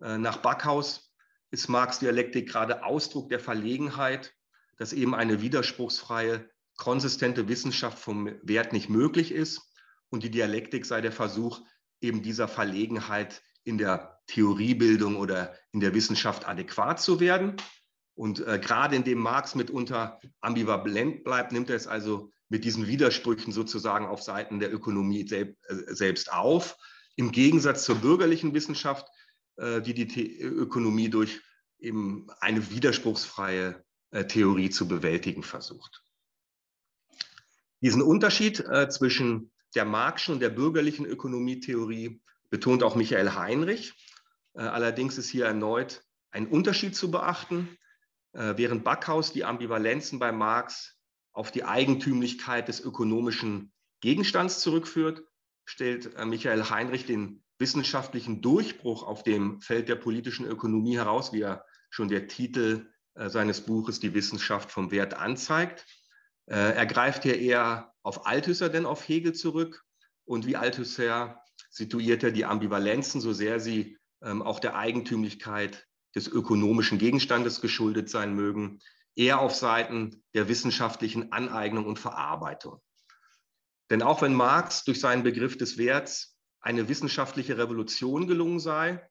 [0.00, 1.14] Äh, nach Backhaus
[1.50, 4.34] ist Marx Dialektik gerade Ausdruck der Verlegenheit,
[4.76, 6.48] dass eben eine widerspruchsfreie,
[6.78, 9.60] konsistente Wissenschaft vom Wert nicht möglich ist.
[10.08, 11.60] Und die Dialektik sei der Versuch,
[12.00, 17.56] eben dieser Verlegenheit in der Theoriebildung oder in der Wissenschaft adäquat zu werden.
[18.14, 23.52] Und äh, gerade indem Marx mitunter ambivalent bleibt, nimmt er es also mit diesen Widersprüchen
[23.52, 25.28] sozusagen auf Seiten der Ökonomie
[25.68, 26.76] selbst auf,
[27.16, 29.06] im Gegensatz zur bürgerlichen Wissenschaft,
[29.60, 31.42] die die Ökonomie durch
[31.78, 33.84] eben eine widerspruchsfreie
[34.28, 36.02] Theorie zu bewältigen versucht.
[37.80, 42.20] Diesen Unterschied zwischen der Marxischen und der bürgerlichen Ökonomietheorie
[42.50, 43.94] betont auch Michael Heinrich.
[44.54, 47.68] Allerdings ist hier erneut ein Unterschied zu beachten.
[48.32, 50.98] Während Backhaus die Ambivalenzen bei Marx
[51.32, 55.22] auf die Eigentümlichkeit des ökonomischen Gegenstands zurückführt,
[55.64, 61.42] stellt äh, Michael Heinrich den wissenschaftlichen Durchbruch auf dem Feld der politischen Ökonomie heraus, wie
[61.42, 65.84] er schon der Titel äh, seines Buches Die Wissenschaft vom Wert anzeigt.
[66.48, 69.84] Äh, er greift hier eher auf Althusser denn auf Hegel zurück
[70.24, 76.26] und wie Althusser situiert er die Ambivalenzen, so sehr sie ähm, auch der Eigentümlichkeit des
[76.26, 78.80] ökonomischen Gegenstandes geschuldet sein mögen,
[79.14, 82.80] eher auf Seiten der wissenschaftlichen Aneignung und Verarbeitung.
[83.90, 89.06] Denn auch wenn Marx durch seinen Begriff des Werts eine wissenschaftliche Revolution gelungen sei,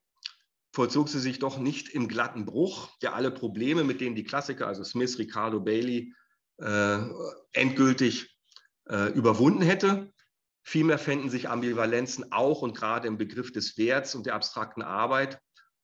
[0.71, 4.67] vollzog sie sich doch nicht im glatten Bruch, der alle Probleme, mit denen die Klassiker,
[4.67, 6.13] also Smith, Ricardo, Bailey,
[6.57, 6.99] äh,
[7.53, 8.37] endgültig
[8.89, 10.11] äh, überwunden hätte.
[10.63, 15.39] Vielmehr fänden sich Ambivalenzen auch und gerade im Begriff des Werts und der abstrakten Arbeit.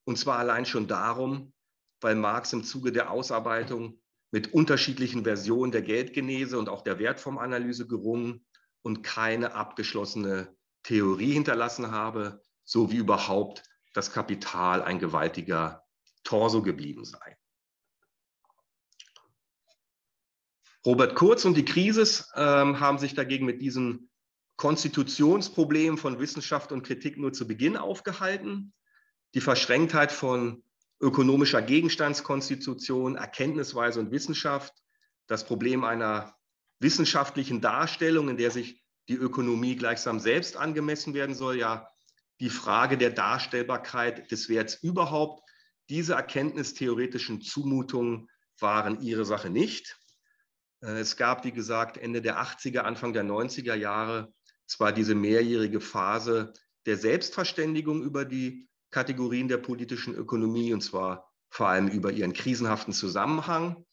[0.05, 1.53] Und zwar allein schon darum,
[2.01, 4.01] weil Marx im Zuge der Ausarbeitung
[4.31, 8.45] mit unterschiedlichen Versionen der Geldgenese und auch der Wertformanalyse gerungen
[8.81, 10.53] und keine abgeschlossene
[10.83, 13.63] Theorie hinterlassen habe, so wie überhaupt
[13.93, 15.83] das Kapital ein gewaltiger
[16.23, 17.37] Torso geblieben sei.
[20.85, 24.09] Robert Kurz und die Krise ähm, haben sich dagegen mit diesem
[24.57, 28.73] Konstitutionsproblem von Wissenschaft und Kritik nur zu Beginn aufgehalten.
[29.33, 30.63] Die Verschränktheit von
[30.99, 34.73] ökonomischer Gegenstandskonstitution, Erkenntnisweise und Wissenschaft,
[35.27, 36.35] das Problem einer
[36.79, 41.87] wissenschaftlichen Darstellung, in der sich die Ökonomie gleichsam selbst angemessen werden soll, ja
[42.39, 45.43] die Frage der Darstellbarkeit des Werts überhaupt.
[45.89, 48.29] Diese erkenntnistheoretischen Zumutungen
[48.59, 49.97] waren ihre Sache nicht.
[50.83, 54.33] Äh, es gab, wie gesagt, Ende der 80er, Anfang der 90er Jahre
[54.67, 56.53] zwar diese mehrjährige Phase
[56.85, 62.93] der Selbstverständigung über die Kategorien der politischen Ökonomie, und zwar vor allem über ihren krisenhaften
[62.93, 63.85] Zusammenhang.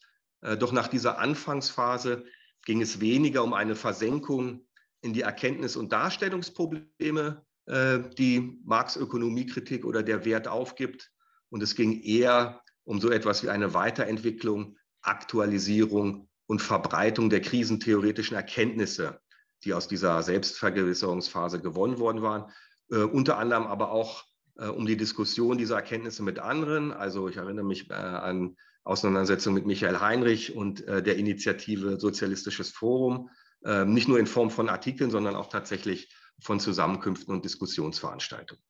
[0.42, 2.24] Äh, doch nach dieser Anfangsphase
[2.64, 4.66] ging es weniger um eine Versenkung
[5.02, 11.10] in die Erkenntnis- und Darstellungsprobleme, äh, die Marx Ökonomiekritik oder der Wert aufgibt.
[11.48, 18.36] Und es ging eher um so etwas wie eine Weiterentwicklung, Aktualisierung und Verbreitung der krisentheoretischen
[18.36, 19.20] Erkenntnisse,
[19.62, 22.50] die aus dieser Selbstvergewisserungsphase gewonnen worden waren.
[22.90, 24.24] Äh, unter anderem aber auch
[24.58, 26.92] äh, um die Diskussion dieser Erkenntnisse mit anderen.
[26.92, 32.70] Also ich erinnere mich äh, an Auseinandersetzungen mit Michael Heinrich und äh, der Initiative Sozialistisches
[32.70, 33.30] Forum,
[33.64, 38.64] ähm, nicht nur in Form von Artikeln, sondern auch tatsächlich von Zusammenkünften und Diskussionsveranstaltungen.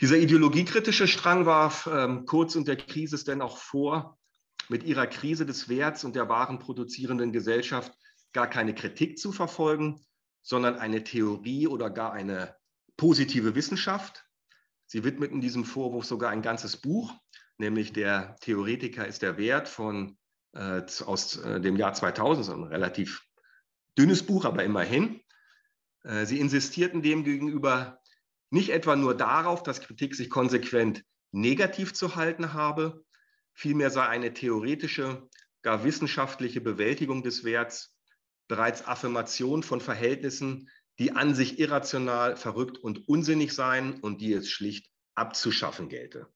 [0.00, 4.17] Dieser ideologiekritische Strang warf ähm, Kurz und der Krise denn auch vor,
[4.68, 7.92] mit ihrer Krise des Werts und der wahren produzierenden Gesellschaft
[8.32, 10.04] gar keine Kritik zu verfolgen,
[10.42, 12.54] sondern eine Theorie oder gar eine
[12.96, 14.24] positive Wissenschaft.
[14.86, 17.12] Sie widmeten diesem Vorwurf sogar ein ganzes Buch,
[17.58, 20.16] nämlich der Theoretiker ist der Wert von
[20.52, 23.22] äh, aus äh, dem Jahr 2000, so ein relativ
[23.96, 25.20] dünnes Buch, aber immerhin.
[26.04, 28.00] Äh, sie insistierten demgegenüber
[28.50, 33.04] nicht etwa nur darauf, dass Kritik sich konsequent negativ zu halten habe,
[33.58, 35.28] vielmehr sei eine theoretische,
[35.62, 37.98] gar wissenschaftliche Bewältigung des Werts
[38.46, 44.48] bereits Affirmation von Verhältnissen, die an sich irrational, verrückt und unsinnig seien und die es
[44.48, 46.28] schlicht abzuschaffen gelte.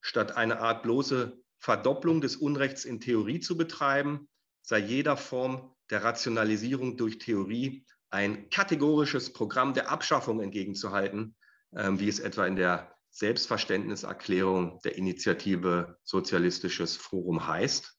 [0.00, 4.26] Statt eine Art bloße Verdopplung des Unrechts in Theorie zu betreiben,
[4.62, 11.36] sei jeder Form der Rationalisierung durch Theorie ein kategorisches Programm der Abschaffung entgegenzuhalten,
[11.74, 17.96] ähm, wie es etwa in der Selbstverständniserklärung der Initiative Sozialistisches Forum heißt.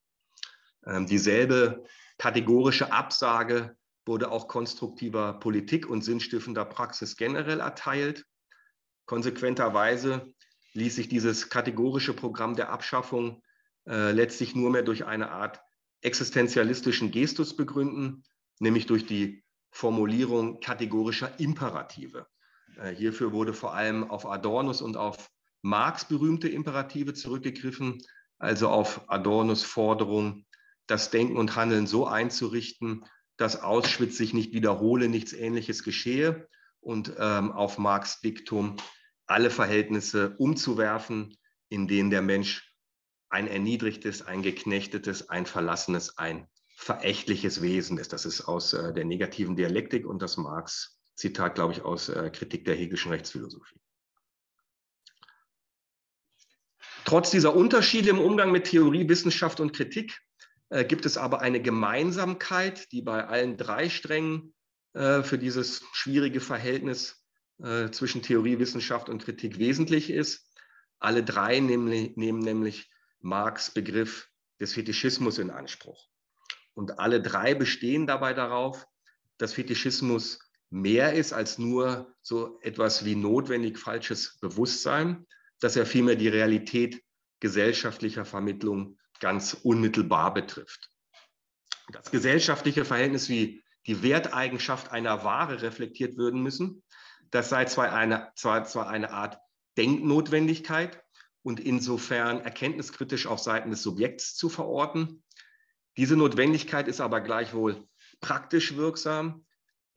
[0.86, 1.84] Ähm, dieselbe
[2.20, 8.26] kategorische Absage wurde auch konstruktiver Politik und sinnstiftender Praxis generell erteilt.
[9.07, 10.34] Konsequenterweise
[10.74, 13.41] ließ sich dieses kategorische Programm der Abschaffung
[13.88, 15.59] äh, letztlich nur mehr durch eine Art
[16.01, 18.24] existenzialistischen Gestus begründen,
[18.59, 22.28] nämlich durch die Formulierung kategorischer Imperative.
[22.78, 25.30] Äh, hierfür wurde vor allem auf Adornus und auf
[25.61, 28.01] Marx berühmte Imperative zurückgegriffen,
[28.38, 30.45] also auf Adornus Forderung,
[30.86, 33.05] das Denken und Handeln so einzurichten,
[33.38, 36.47] dass Auschwitz sich nicht wiederhole, nichts Ähnliches geschehe
[36.80, 38.78] und ähm, auf Marx Diktum
[39.25, 41.38] alle Verhältnisse umzuwerfen,
[41.69, 42.73] in denen der Mensch
[43.30, 46.47] ein erniedrigtes, ein geknechtetes, ein verlassenes, ein
[46.78, 48.13] verächtliches Wesen ist.
[48.13, 50.38] Das ist aus äh, der negativen Dialektik und das
[51.18, 53.80] Marx-Zitat, glaube ich, aus äh, Kritik der hegelischen Rechtsphilosophie.
[57.05, 60.20] Trotz dieser Unterschiede im Umgang mit Theorie, Wissenschaft und Kritik
[60.70, 64.53] äh, gibt es aber eine Gemeinsamkeit, die bei allen drei Strängen
[64.93, 67.26] äh, für dieses schwierige Verhältnis
[67.63, 70.45] äh, zwischen Theorie, Wissenschaft und Kritik wesentlich ist.
[70.99, 72.91] Alle drei nehmen, nehmen nämlich
[73.22, 76.09] Marx Begriff des Fetischismus in Anspruch.
[76.76, 78.86] Und alle drei bestehen dabei darauf,
[79.38, 85.26] dass Fetischismus mehr ist als nur so etwas wie notwendig falsches Bewusstsein,
[85.59, 87.03] dass er vielmehr die Realität
[87.39, 90.91] gesellschaftlicher Vermittlung ganz unmittelbar betrifft.
[91.91, 96.84] Das gesellschaftliche Verhältnis, wie die Werteigenschaft einer Ware reflektiert werden müssen,
[97.32, 99.39] das sei zwar eine, zwar, zwar eine Art
[99.78, 101.01] Denknotwendigkeit
[101.43, 105.24] und insofern erkenntniskritisch auf Seiten des Subjekts zu verorten,
[105.97, 107.88] diese Notwendigkeit ist aber gleichwohl
[108.22, 109.46] praktisch wirksam.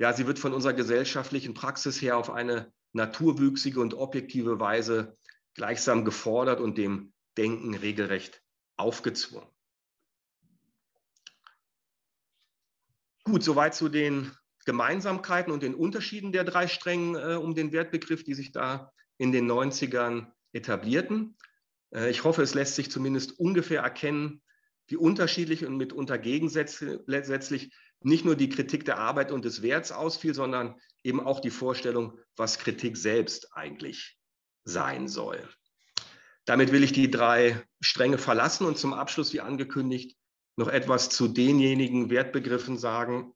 [0.00, 5.18] Ja, sie wird von unserer gesellschaftlichen Praxis her auf eine naturwüchsige und objektive Weise
[5.52, 8.42] gleichsam gefordert und dem Denken regelrecht
[8.78, 9.46] aufgezwungen.
[13.24, 14.32] Gut, soweit zu den
[14.64, 19.32] Gemeinsamkeiten und den Unterschieden der drei Strängen äh, um den Wertbegriff, die sich da in
[19.32, 21.36] den 90ern etablierten.
[21.94, 24.40] Äh, ich hoffe, es lässt sich zumindest ungefähr erkennen,
[24.86, 27.70] wie unterschiedlich und mitunter gegensätzlich
[28.02, 32.18] nicht nur die Kritik der Arbeit und des Werts ausfiel, sondern eben auch die Vorstellung,
[32.36, 34.18] was Kritik selbst eigentlich
[34.64, 35.48] sein soll.
[36.44, 40.16] Damit will ich die drei Stränge verlassen und zum Abschluss, wie angekündigt,
[40.56, 43.32] noch etwas zu denjenigen Wertbegriffen sagen,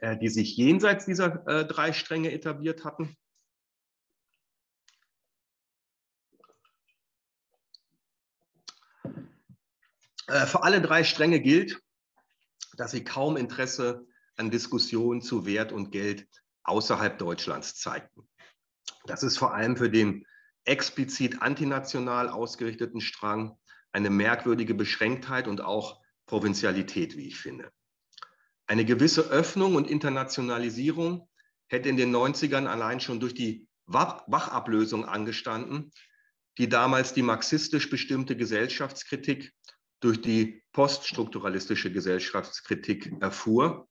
[0.00, 3.16] äh, die sich jenseits dieser äh, drei Stränge etabliert hatten.
[10.26, 11.80] Äh, für alle drei Stränge gilt,
[12.76, 14.06] dass sie kaum Interesse
[14.36, 16.26] an Diskussionen zu Wert und Geld
[16.64, 18.28] außerhalb Deutschlands zeigten.
[19.06, 20.26] Das ist vor allem für den
[20.64, 23.58] explizit antinational ausgerichteten Strang
[23.92, 27.70] eine merkwürdige Beschränktheit und auch Provinzialität, wie ich finde.
[28.66, 31.28] Eine gewisse Öffnung und Internationalisierung
[31.68, 35.92] hätte in den 90ern allein schon durch die Wachablösung angestanden,
[36.56, 39.52] die damals die marxistisch bestimmte Gesellschaftskritik
[40.04, 43.88] durch die poststrukturalistische Gesellschaftskritik erfuhr.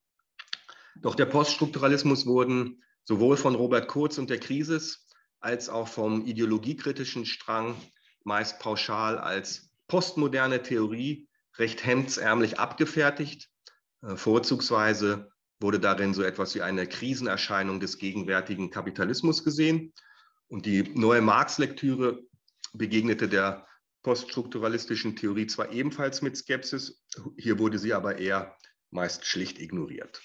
[0.95, 5.07] Doch der Poststrukturalismus wurden sowohl von Robert Kurz und der Krisis
[5.39, 7.75] als auch vom ideologiekritischen Strang
[8.23, 13.49] meist pauschal als postmoderne Theorie recht hemdsärmlich abgefertigt.
[14.03, 19.93] Äh, vorzugsweise wurde darin so etwas wie eine Krisenerscheinung des gegenwärtigen Kapitalismus gesehen.
[20.47, 22.21] Und die neue Marx-Lektüre
[22.73, 23.65] begegnete der
[24.03, 27.01] poststrukturalistischen Theorie zwar ebenfalls mit Skepsis,
[27.37, 28.55] hier wurde sie aber eher
[28.91, 30.21] meist schlicht ignoriert.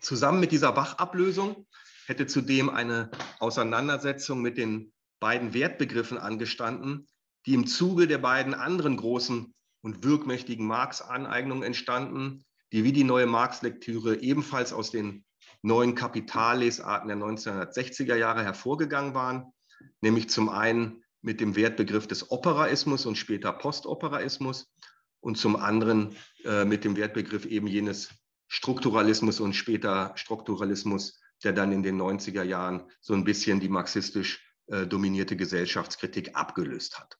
[0.00, 1.66] Zusammen mit dieser Wachablösung
[2.06, 7.08] hätte zudem eine Auseinandersetzung mit den beiden Wertbegriffen angestanden,
[7.46, 13.26] die im Zuge der beiden anderen großen und wirkmächtigen Marx-Aneignungen entstanden, die wie die neue
[13.26, 15.24] Marx-Lektüre ebenfalls aus den
[15.62, 19.52] neuen Kapitallesarten der 1960er Jahre hervorgegangen waren,
[20.00, 24.72] nämlich zum einen mit dem Wertbegriff des Operaismus und später Postoperaismus
[25.20, 28.10] und zum anderen äh, mit dem Wertbegriff eben jenes
[28.46, 34.42] Strukturalismus und später Strukturalismus, der dann in den 90er Jahren so ein bisschen die marxistisch
[34.68, 37.16] äh, dominierte Gesellschaftskritik abgelöst hat.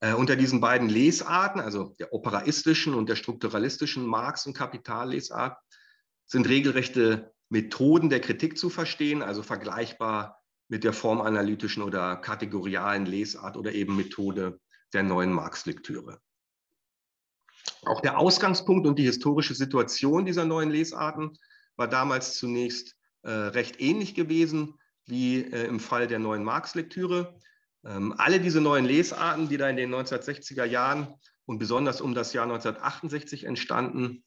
[0.00, 5.58] Äh, unter diesen beiden Lesarten, also der operaistischen und der strukturalistischen Marx- und Kapitallesart,
[6.26, 13.56] sind regelrechte Methoden der Kritik zu verstehen, also vergleichbar mit der formanalytischen oder kategorialen Lesart
[13.56, 14.60] oder eben Methode
[14.92, 16.20] der neuen Marx-Lektüre.
[17.82, 21.38] Auch der Ausgangspunkt und die historische Situation dieser neuen Lesarten
[21.76, 27.38] war damals zunächst äh, recht ähnlich gewesen wie äh, im Fall der neuen Marx-Lektüre.
[27.84, 31.14] Ähm, alle diese neuen Lesarten, die da in den 1960er Jahren
[31.44, 34.24] und besonders um das Jahr 1968 entstanden,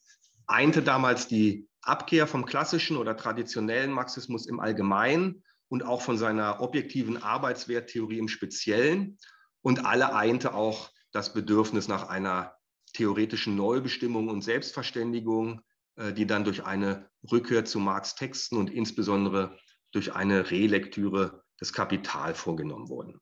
[0.48, 6.62] einte damals die Abkehr vom klassischen oder traditionellen Marxismus im Allgemeinen und auch von seiner
[6.62, 9.18] objektiven Arbeitswerttheorie im Speziellen.
[9.62, 12.56] Und alle einte auch das Bedürfnis nach einer
[12.94, 15.62] theoretischen Neubestimmung und Selbstverständigung,
[15.96, 19.58] äh, die dann durch eine Rückkehr zu Marx Texten und insbesondere
[19.92, 23.20] durch eine Relektüre des Kapital vorgenommen wurden.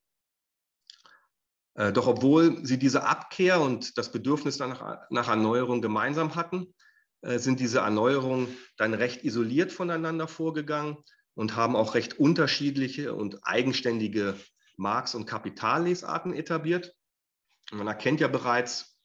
[1.76, 6.74] Äh, doch obwohl sie diese Abkehr und das Bedürfnis nach, nach Erneuerung gemeinsam hatten,
[7.22, 10.98] äh, sind diese Erneuerungen dann recht isoliert voneinander vorgegangen
[11.38, 14.36] und haben auch recht unterschiedliche und eigenständige
[14.76, 16.96] Marx- und Kapitallesarten etabliert.
[17.72, 18.98] Man erkennt ja bereits,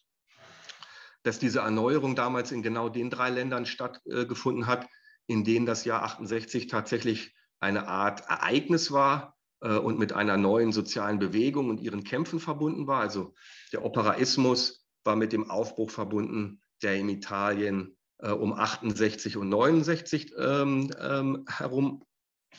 [1.24, 4.88] dass diese Erneuerung damals in genau den drei Ländern stattgefunden hat,
[5.26, 10.72] in denen das Jahr 68 tatsächlich eine Art Ereignis war äh, und mit einer neuen
[10.72, 13.00] sozialen Bewegung und ihren Kämpfen verbunden war.
[13.00, 13.34] Also
[13.74, 20.32] der Operaismus war mit dem Aufbruch verbunden, der in Italien äh, um 68 und 69
[20.38, 22.02] ähm, ähm, herum,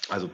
[0.10, 0.30] also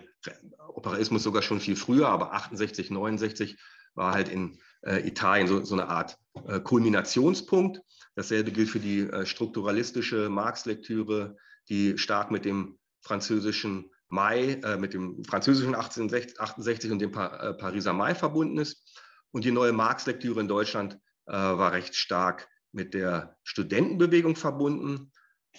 [0.68, 3.58] Operaismus sogar schon viel früher, aber 68, 69
[3.96, 7.82] war halt in äh, Italien so, so, eine Art äh, Kulminationspunkt.
[8.16, 11.38] Dasselbe gilt für die äh, strukturalistische Marx-Lektüre,
[11.70, 17.54] die stark mit dem französischen Mai, äh, mit dem französischen 1868 und dem pa äh,
[17.54, 18.84] Pariser Mai verbunden ist.
[19.32, 20.96] Und die neue Marx-Lektüre in Deutschland
[21.28, 25.12] äh, war recht stark mit der Studentenbewegung verbunden.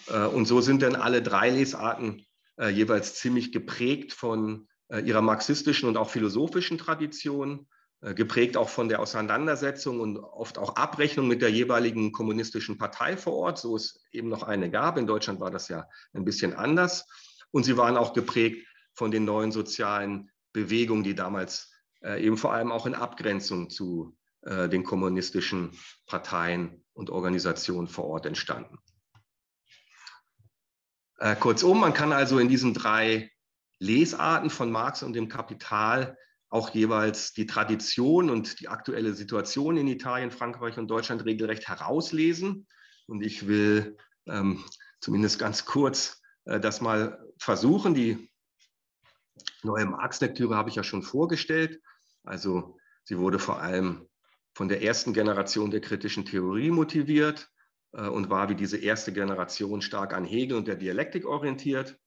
[0.07, 2.25] Und so sind dann alle drei Lesarten
[2.69, 7.67] jeweils ziemlich geprägt von äh, ihrer marxistischen und auch philosophischen Tradition,
[8.03, 13.35] geprägt auch von der Auseinandersetzung und oft auch Abrechnung mit der jeweiligen kommunistischen Partei vor
[13.35, 14.97] Ort, so es eben noch eine gab.
[14.97, 17.07] In Deutschland war das ja ein bisschen anders.
[17.51, 21.71] Und sie waren auch geprägt von den neuen sozialen Bewegungen, die damals
[22.03, 25.73] äh, eben vor allem auch in Abgrenzung zu äh, den kommunistischen
[26.07, 28.79] Parteien und Organisationen vor Ort entstanden.
[31.21, 33.31] Äh, kurzum, man kann also in diesen drei
[33.79, 36.17] Lesarten von Marx und dem Kapital
[36.49, 42.67] auch jeweils die Tradition und die aktuelle Situation in Italien, Frankreich und Deutschland regelrecht herauslesen.
[43.07, 44.65] Und ich will ähm,
[45.01, 47.95] zumindest ganz kurz äh, das mal versuchen.
[47.95, 48.31] Die
[49.63, 51.83] neue Marx-Lektüre habe ich ja schon vorgestellt.
[52.25, 54.09] Also sie wurde vor allem
[54.55, 57.51] von der ersten Generation der kritischen Theorie motiviert
[57.93, 61.99] und war wie diese erste Generation stark an Hegel und der Dialektik orientiert.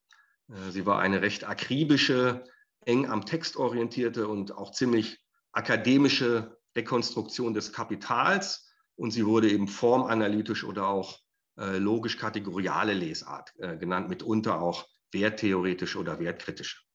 [0.50, 2.44] Äh, sie war eine recht akribische,
[2.86, 5.20] eng am Text orientierte und auch ziemlich
[5.52, 8.70] akademische Dekonstruktion des Kapitals.
[8.96, 11.20] Und sie wurde eben formanalytisch oder auch
[11.58, 16.86] äh, logisch-kategoriale Lesart äh, genannt, mitunter auch werttheoretisch oder wertkritisch.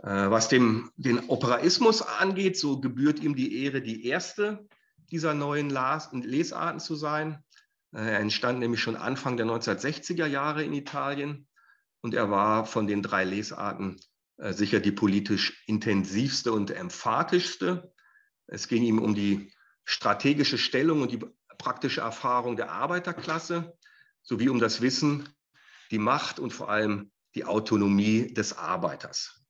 [0.00, 4.66] Äh, was dem, den Operaismus angeht, so gebührt ihm die Ehre, die erste
[5.10, 7.42] dieser neuen Lesarten zu sein.
[7.92, 11.48] Er entstand nämlich schon Anfang der 1960er Jahre in Italien
[12.02, 14.00] und er war von den drei Lesarten
[14.38, 17.92] sicher die politisch intensivste und emphatischste.
[18.46, 19.52] Es ging ihm um die
[19.84, 21.24] strategische Stellung und die
[21.58, 23.76] praktische Erfahrung der Arbeiterklasse
[24.22, 25.28] sowie um das Wissen,
[25.90, 29.42] die Macht und vor allem die Autonomie des Arbeiters.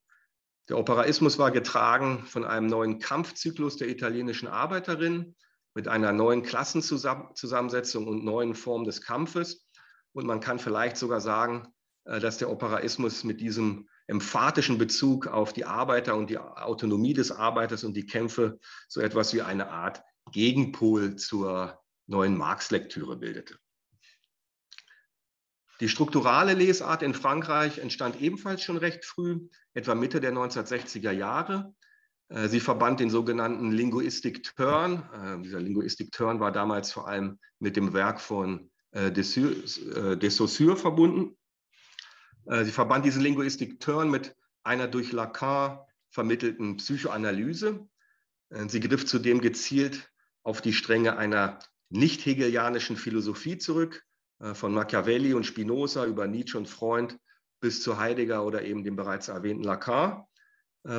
[0.68, 5.34] Der Operaismus war getragen von einem neuen Kampfzyklus der italienischen Arbeiterin
[5.76, 9.68] mit einer neuen Klassenzusammensetzung und neuen Formen des Kampfes.
[10.14, 11.68] Und man kann vielleicht sogar sagen,
[12.06, 17.30] äh, dass der Operaismus mit diesem emphatischen Bezug auf die Arbeiter und die Autonomie des
[17.30, 18.58] Arbeiters und die Kämpfe
[18.88, 20.02] so etwas wie eine Art
[20.32, 23.58] Gegenpol zur neuen Marx-Lektüre bildete.
[25.80, 31.74] Die strukturale Lesart in Frankreich entstand ebenfalls schon recht früh, etwa Mitte der 1960er Jahre.
[32.28, 35.02] Äh, sie verband den sogenannten Linguistic Turn.
[35.12, 40.76] Äh, dieser Linguistic Turn war damals vor allem mit dem Werk von äh, de Saussure
[40.76, 41.36] verbunden.
[42.48, 47.88] Sie verband diesen Linguistic Turn mit einer durch Lacan vermittelten Psychoanalyse.
[48.68, 50.12] Sie griff zudem gezielt
[50.44, 51.58] auf die Stränge einer
[51.90, 54.04] nicht hegelianischen Philosophie zurück,
[54.52, 57.18] von Machiavelli und Spinoza über Nietzsche und Freund
[57.58, 60.22] bis zu Heidegger oder eben dem bereits erwähnten Lacan,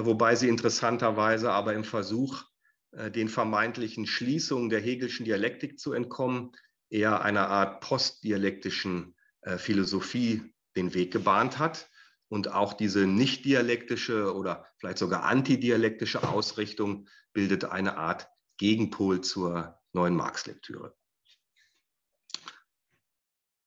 [0.05, 2.43] wobei sie interessanterweise aber im Versuch,
[2.91, 6.51] äh, den vermeintlichen Schließungen der Hegelschen Dialektik zu entkommen,
[6.89, 9.13] eher einer Art postdialektischen
[9.57, 11.89] Philosophie den Weg gebahnt hat
[12.29, 18.27] und auch diese nicht dialektische oder vielleicht sogar antidialektische Ausrichtung bildet eine Art
[18.57, 20.95] Gegenpol zur neuen Marx-Lektüre.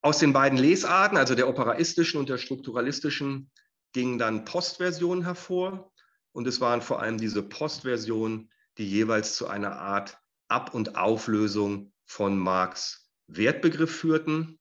[0.03, 3.51] Aus den beiden Lesarten, also der operaistischen und der strukturalistischen,
[3.93, 5.93] gingen dann Postversionen hervor.
[6.33, 10.19] Und es waren vor allem diese Postversionen, die jeweils zu einer Art
[10.49, 14.59] Ab- und Auflösung von Marx Wertbegriff führten.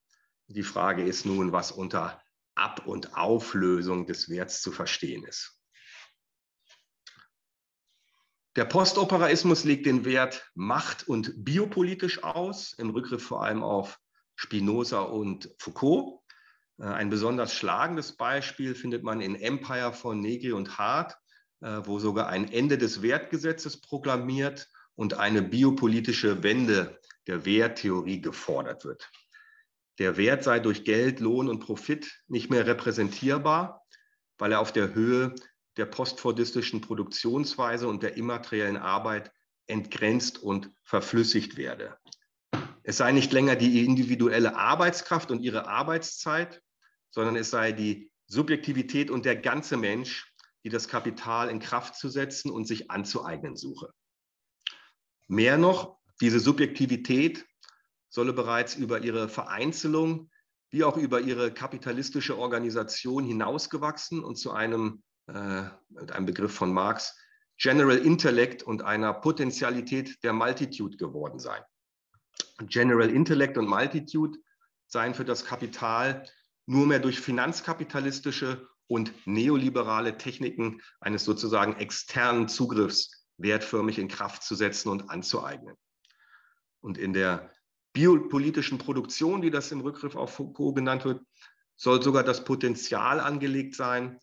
[0.47, 2.21] Die Frage ist nun, was unter
[2.55, 5.59] Ab- und Auflösung des Werts zu verstehen ist.
[8.55, 13.99] Der Postoperaismus legt den Wert macht- und biopolitisch aus, im Rückgriff vor allem auf
[14.35, 16.21] Spinoza und Foucault.
[16.79, 21.15] Äh, ein besonders schlagendes Beispiel findet man in Empire von Negri und Hart,
[21.61, 29.09] wo sogar ein Ende des Wertgesetzes proklamiert und eine biopolitische Wende der Werttheorie gefordert wird.
[29.97, 33.85] Der Wert sei durch Geld, Lohn und Profit nicht mehr repräsentierbar,
[34.37, 35.35] weil er auf der Höhe
[35.77, 39.31] der postfordistischen Produktionsweise und der immateriellen Arbeit
[39.67, 41.97] entgrenzt und verflüssigt werde.
[42.83, 46.61] Es sei nicht länger die individuelle Arbeitskraft und ihre Arbeitszeit,
[47.11, 50.28] sondern es sei die Subjektivität und der ganze Mensch,
[50.63, 53.93] die das Kapital in Kraft zu setzen und sich anzueignen suche.
[55.27, 57.45] Mehr noch, diese Subjektivität
[58.09, 60.29] solle bereits über ihre Vereinzelung
[60.71, 65.63] wie auch über ihre kapitalistische Organisation hinausgewachsen und zu einem, äh,
[66.11, 67.17] einem Begriff von Marx,
[67.57, 71.61] General Intellect und einer Potentialität der Multitude geworden sein.
[72.67, 74.37] General Intellect und Multitude
[74.87, 76.25] seien für das Kapital
[76.65, 84.55] nur mehr durch finanzkapitalistische und neoliberale Techniken eines sozusagen externen Zugriffs wertförmig in Kraft zu
[84.55, 85.75] setzen und anzueignen.
[86.81, 87.53] Und in der
[87.93, 91.21] biopolitischen Produktion, die das im Rückgriff auf Foucault genannt wird,
[91.75, 94.19] soll sogar das Potenzial angelegt sein,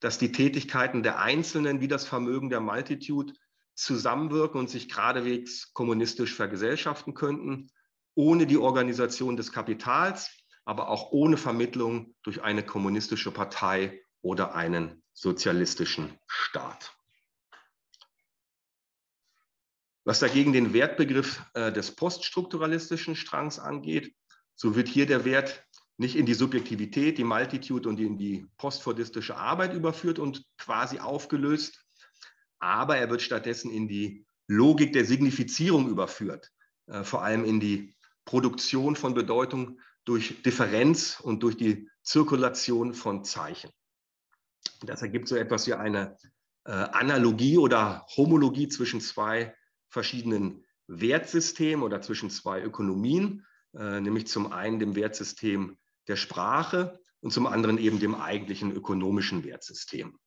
[0.00, 3.34] dass die Tätigkeiten der Einzelnen wie das Vermögen der Multitude
[3.74, 7.70] zusammenwirken und sich geradewegs kommunistisch vergesellschaften könnten,
[8.14, 10.30] ohne die Organisation des Kapitals,
[10.64, 16.92] aber auch ohne Vermittlung durch eine kommunistische Partei oder einen sozialistischen Staat.
[20.04, 24.14] Was dagegen den Wertbegriff äh, des poststrukturalistischen Strangs angeht,
[24.56, 25.64] so wird hier der Wert
[25.96, 31.86] nicht in die Subjektivität, die Multitude und in die postfordistische Arbeit überführt und quasi aufgelöst,
[32.58, 36.50] aber er wird stattdessen in die Logik der Signifizierung überführt,
[36.86, 43.24] äh, vor allem in die Produktion von Bedeutung durch Differenz und durch die Zirkulation von
[43.24, 43.70] Zeichen.
[44.82, 46.16] Das ergibt so etwas wie eine
[46.64, 49.54] äh, Analogie oder Homologie zwischen zwei
[49.88, 53.44] verschiedenen Wertsystemen oder zwischen zwei Ökonomien,
[53.74, 59.44] äh, nämlich zum einen dem Wertsystem der Sprache und zum anderen eben dem eigentlichen ökonomischen
[59.44, 60.18] Wertsystem.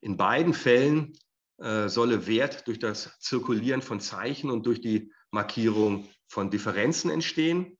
[0.00, 1.12] In beiden Fällen
[1.58, 7.78] äh, solle Wert durch das Zirkulieren von Zeichen und durch die Markierung von Differenzen entstehen.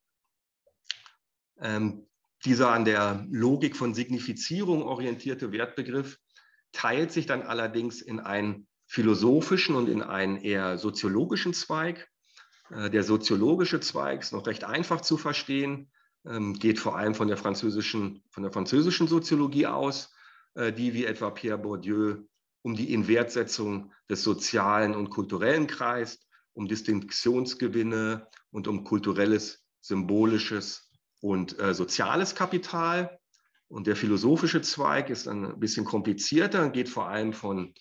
[1.58, 2.06] Ähm,
[2.44, 6.18] dieser an der Logik von Signifizierung orientierte Wertbegriff
[6.72, 12.08] teilt sich dann allerdings in einen philosophischen und in einen eher soziologischen Zweig.
[12.70, 15.90] Äh, der soziologische Zweig ist noch recht einfach zu verstehen,
[16.26, 20.12] ähm, geht vor allem von der französischen, von der französischen Soziologie aus,
[20.54, 22.16] äh, die wie etwa Pierre Bourdieu
[22.62, 30.89] um die Inwertsetzung des sozialen und kulturellen kreist, um Distinktionsgewinne und um kulturelles, symbolisches
[31.20, 33.18] und äh, soziales Kapital.
[33.68, 37.74] Und der philosophische Zweig ist ein bisschen komplizierter und geht vor allem von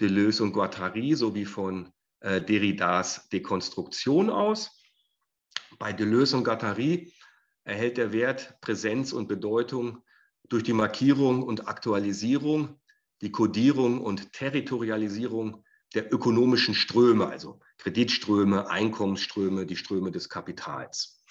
[0.00, 4.82] Deleuze und Guattari sowie von äh, Derridas Dekonstruktion aus.
[5.78, 7.12] Bei Deleuze und Guattari
[7.64, 10.02] erhält der Wert Präsenz und Bedeutung
[10.48, 12.80] durch die Markierung und Aktualisierung,
[13.20, 15.64] die Kodierung und Territorialisierung
[15.94, 21.22] der ökonomischen Ströme, also Kreditströme, Einkommensströme, die Ströme des Kapitals.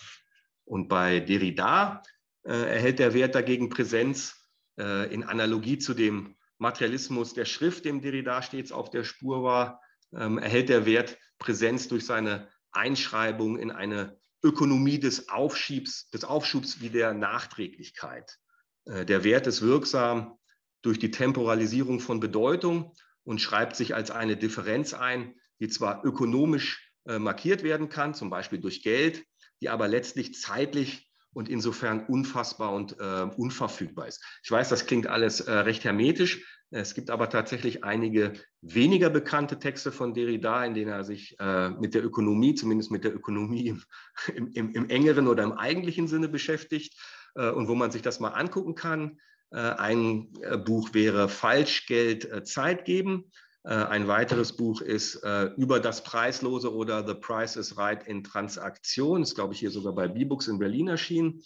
[0.65, 2.01] Und bei Derrida
[2.43, 4.35] äh, erhält der Wert dagegen Präsenz
[4.77, 9.81] äh, in Analogie zu dem Materialismus der Schrift, dem Derrida stets auf der Spur war,
[10.13, 16.81] ähm, erhält der Wert Präsenz durch seine Einschreibung in eine Ökonomie des Aufschiebs, des Aufschubs
[16.81, 18.37] wie der Nachträglichkeit.
[18.85, 20.37] Äh, der Wert ist wirksam
[20.81, 22.93] durch die Temporalisierung von Bedeutung
[23.23, 28.29] und schreibt sich als eine Differenz ein, die zwar ökonomisch äh, markiert werden kann, zum
[28.29, 29.25] Beispiel durch Geld,
[29.61, 34.23] die aber letztlich zeitlich und insofern unfassbar und äh, unverfügbar ist.
[34.43, 36.45] Ich weiß, das klingt alles äh, recht hermetisch.
[36.71, 41.69] Es gibt aber tatsächlich einige weniger bekannte Texte von Derrida, in denen er sich äh,
[41.69, 43.83] mit der Ökonomie, zumindest mit der Ökonomie im,
[44.53, 46.97] im, im engeren oder im eigentlichen Sinne beschäftigt
[47.35, 49.19] äh, und wo man sich das mal angucken kann.
[49.51, 53.31] Äh, ein äh, Buch wäre Falschgeld Zeit geben
[53.69, 59.23] ein weiteres Buch ist äh, über das Preislose oder The Price is Right in Transaktion.
[59.23, 61.41] Ist, glaube ich, hier sogar bei B-Books in Berlin erschienen.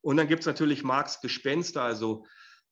[0.00, 2.26] Und dann gibt es natürlich Marx Gespenster, also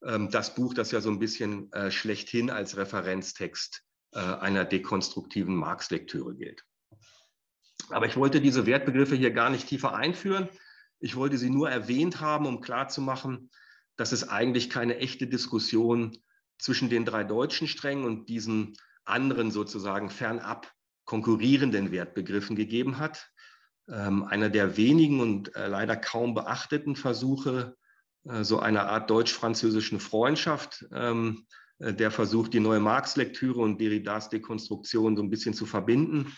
[0.04, 3.82] ähm, das Buch, das ja so ein bisschen äh, schlechthin als Referenztext
[4.14, 6.66] einer dekonstruktiven Marx-Lektüre gilt.
[7.88, 10.50] Aber ich wollte diese Wertbegriffe hier gar nicht tiefer einführen.
[11.00, 13.50] Ich wollte sie nur erwähnt haben, um klarzumachen,
[13.96, 16.18] dass es eigentlich keine echte Diskussion
[16.58, 20.72] zwischen den drei deutschen Strängen und diesen anderen sozusagen fernab
[21.04, 23.28] konkurrierenden Wertbegriffen gegeben hat.
[23.88, 27.76] Ähm, einer der wenigen und äh, leider kaum beachteten Versuche,
[28.24, 31.46] äh, so einer Art deutsch-französischen Freundschaft, ähm,
[31.78, 36.32] äh, der versucht, die neue Marx-Lektüre und Derridas Dekonstruktion so ein bisschen zu verbinden,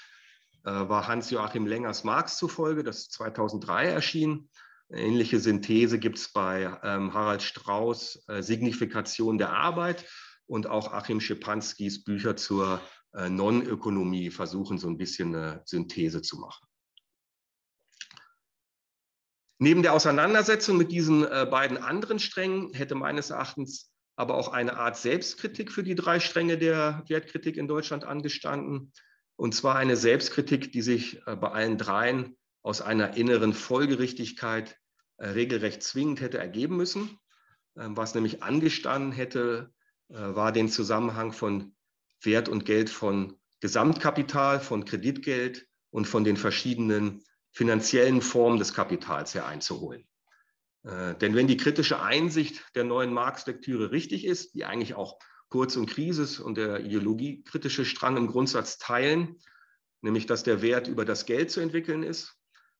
[0.64, 4.48] äh, war Hans-Joachim Lengers Marx zufolge, das 2003 erschien.
[4.90, 10.06] Ähnliche Synthese gibt es bei ähm, Harald Strauß, äh, Signifikation der Arbeit
[10.46, 12.80] und auch Achim Schepanskis Bücher zur
[13.14, 16.66] äh, Non-Ökonomie versuchen so ein bisschen eine Synthese zu machen.
[19.58, 24.76] Neben der Auseinandersetzung mit diesen äh, beiden anderen Strängen hätte meines Erachtens aber auch eine
[24.76, 28.92] Art Selbstkritik für die drei Stränge der Wertkritik in Deutschland angestanden.
[29.36, 34.78] Und zwar eine Selbstkritik, die sich äh, bei allen dreien aus einer inneren Folgerichtigkeit
[35.16, 37.18] äh, regelrecht zwingend hätte ergeben müssen.
[37.76, 39.72] Ähm, was nämlich angestanden hätte,
[40.08, 41.74] war den Zusammenhang von
[42.22, 49.34] Wert und Geld von Gesamtkapital, von Kreditgeld und von den verschiedenen finanziellen Formen des Kapitals
[49.34, 50.06] her einzuholen.
[50.82, 55.76] Äh, denn wenn die kritische Einsicht der neuen Marx-Lektüre richtig ist, die eigentlich auch Kurz
[55.76, 59.36] und Krisis und der ideologiekritische Strang im Grundsatz teilen,
[60.02, 62.36] nämlich dass der Wert über das Geld zu entwickeln ist,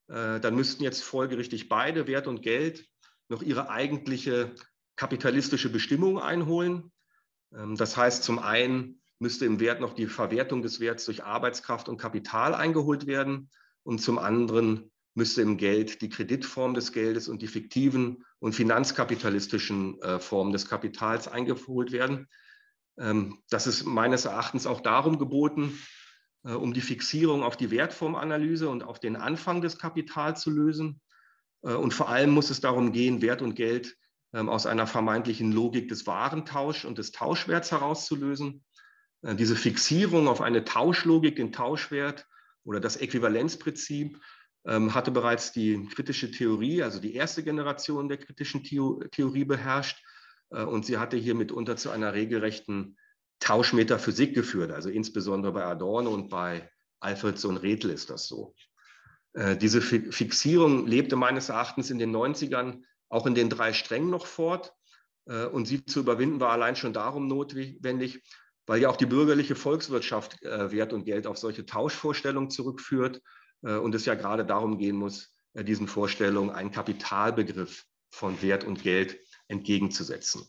[0.08, 2.84] äh, dann müssten jetzt folgerichtig beide, Wert und Geld,
[3.28, 4.54] noch ihre eigentliche
[4.96, 6.92] kapitalistische Bestimmung einholen.
[7.56, 11.88] Ähm, das heißt, zum einen müsste im Wert noch die Verwertung des Werts durch Arbeitskraft
[11.88, 13.50] und Kapital eingeholt werden
[13.82, 20.00] und zum anderen müsste im Geld die Kreditform des Geldes und die fiktiven und finanzkapitalistischen
[20.02, 22.28] äh, Formen des Kapitals eingeholt werden.
[22.98, 25.78] Ähm, das ist meines Erachtens auch darum geboten,
[26.44, 31.00] äh, um die Fixierung auf die Wertformanalyse und auf den Anfang des Kapitals zu lösen.
[31.62, 33.96] Äh, und vor allem muss es darum gehen, Wert und Geld
[34.40, 38.64] aus einer vermeintlichen Logik des Warentausch und des Tauschwerts herauszulösen.
[39.22, 42.26] Äh, diese Fixierung auf eine Tauschlogik, den Tauschwert
[42.64, 44.20] oder das Äquivalenzprinzip
[44.66, 50.02] ähm, hatte bereits die kritische Theorie, also die erste Generation der kritischen Theorie beherrscht.
[50.50, 52.96] Äh, und sie hatte hier mitunter zu einer regelrechten
[53.40, 56.70] Tauschmetaphysik geführt, also insbesondere bei Adorno und bei
[57.00, 58.54] Alfredson Redl ist das so.
[59.34, 62.82] Äh, diese Fixierung lebte meines Erachtens in den 90ern
[63.14, 64.74] auch in den drei Strängen noch fort.
[65.26, 68.22] Äh, und sie zu überwinden war allein schon darum notwendig,
[68.66, 73.20] weil ja auch die bürgerliche Volkswirtschaft Wert und Geld auf solche Tauschvorstellungen zurückführt
[73.62, 78.64] äh, und es ja gerade darum gehen muss, äh, diesen Vorstellungen einen Kapitalbegriff von Wert
[78.64, 80.48] und Geld entgegenzusetzen.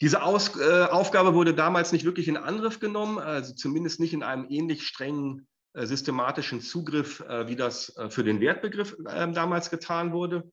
[0.00, 4.24] Diese Aus, äh, Aufgabe wurde damals nicht wirklich in Angriff genommen, also zumindest nicht in
[4.24, 10.12] einem ähnlich strengen äh, systematischen Zugriff, äh, wie das äh, für den Wertbegriff damals getan
[10.12, 10.50] wurde.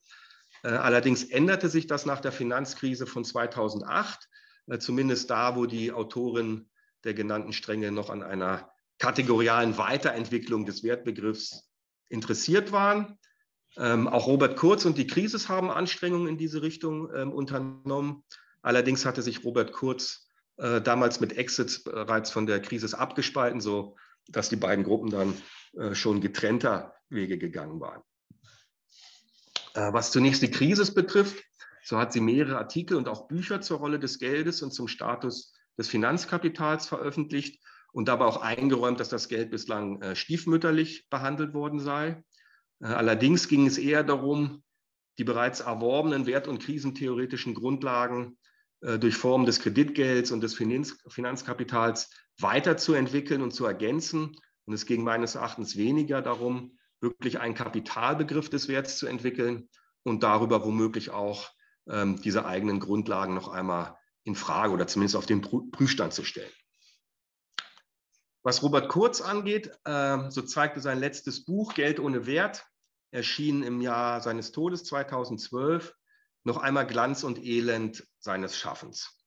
[0.63, 4.27] Allerdings änderte sich das nach der Finanzkrise von 2008,
[4.79, 6.69] zumindest da, wo die Autoren
[7.03, 11.69] der genannten Stränge noch an einer kategorialen Weiterentwicklung des Wertbegriffs
[12.09, 13.17] interessiert waren.
[13.77, 18.23] Ähm, auch Robert Kurz und die Krisis haben Anstrengungen in diese Richtung ähm, unternommen.
[18.61, 23.95] Allerdings hatte sich Robert Kurz äh, damals mit Exits bereits von der Krisis abgespalten, so
[24.27, 25.33] dass die beiden Gruppen dann
[25.77, 28.01] äh, schon getrennter Wege gegangen waren.
[29.79, 31.41] Äh, was zunächst die Krisis betrifft,
[31.83, 35.53] so hat sie mehrere Artikel und auch Bücher zur Rolle des Geldes und zum Status
[35.77, 37.63] des Finanzkapitals veröffentlicht
[37.93, 42.21] und dabei auch eingeräumt, dass das Geld bislang äh, stiefmütterlich behandelt worden sei.
[42.81, 44.63] Äh, allerdings ging es eher darum,
[45.17, 48.37] die bereits erworbenen wert- und krisentheoretischen Grundlagen
[48.81, 52.09] durch Formen des Kreditgelds und des Finanz Finanzkapitals
[52.39, 54.37] weiterzuentwickeln und zu ergänzen.
[54.63, 59.69] Und es ging meines Erachtens weniger darum, wirklich einen Kapitalbegriff des Werts zu entwickeln
[60.03, 61.49] und darüber womöglich auch
[61.89, 66.51] ähm, diese eigenen Grundlagen noch einmal in Frage oder zumindest auf den Prüfstand zu stellen.
[68.43, 72.65] Was Robert Kurz angeht, äh, so zeigte sein letztes Buch Geld ohne Wert,
[73.11, 75.93] erschienen im Jahr seines Todes 2012,
[76.43, 79.19] noch einmal Glanz und Elend seines Schaffens.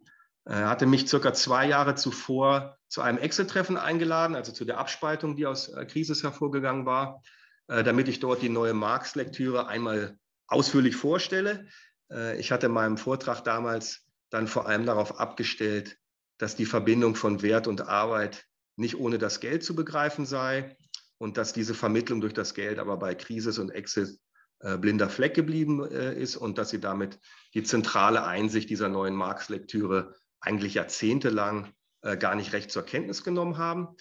[0.45, 5.37] Er hatte mich circa zwei Jahre zuvor zu einem Exit-Treffen eingeladen, also zu der Abspaltung,
[5.37, 10.19] die aus äh, Krisis hervorgegangen war, äh, damit ich dort die neue Marx-Lektüre einmal
[10.53, 11.67] ausführlich vorstelle.
[12.11, 15.97] Äh, ich hatte in meinem Vortrag damals dann vor allem darauf abgestellt,
[16.39, 18.45] dass die Verbindung von Wert und Arbeit
[18.77, 20.77] nicht ohne das Geld zu begreifen sei
[21.19, 24.19] und dass diese Vermittlung durch das Geld aber bei Krisis und Exit
[24.61, 27.19] äh, blinder Fleck geblieben äh, ist und dass sie damit
[27.55, 33.59] die zentrale Einsicht dieser neuen Marx-Lektüre eigentlich jahrzehntelang äh, gar nicht recht zur Kenntnis genommen
[33.59, 33.97] haben.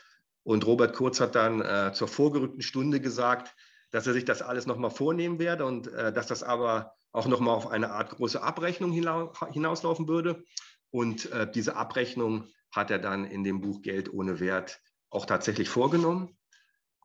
[0.52, 3.56] Und Robert Kurz hat dann äh, zur vorgerückten Stunde gesagt,
[3.90, 7.56] dass er sich das alles nochmal vornehmen werde und äh, dass das aber auch nochmal
[7.56, 10.44] auf eine Art große Abrechnung hinauslaufen würde.
[10.90, 15.70] Und äh, diese Abrechnung hat er dann in dem Buch Geld ohne Wert auch tatsächlich
[15.70, 16.38] vorgenommen.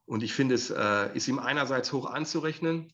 [0.06, 2.92] Und ich finde, es äh, ist ihm einerseits hoch anzurechnen,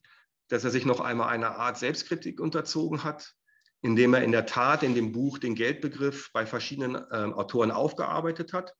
[0.49, 3.33] dass er sich noch einmal einer Art Selbstkritik unterzogen hat,
[3.81, 8.53] indem er in der Tat in dem Buch den Geldbegriff bei verschiedenen äh, Autoren aufgearbeitet
[8.53, 8.75] hat.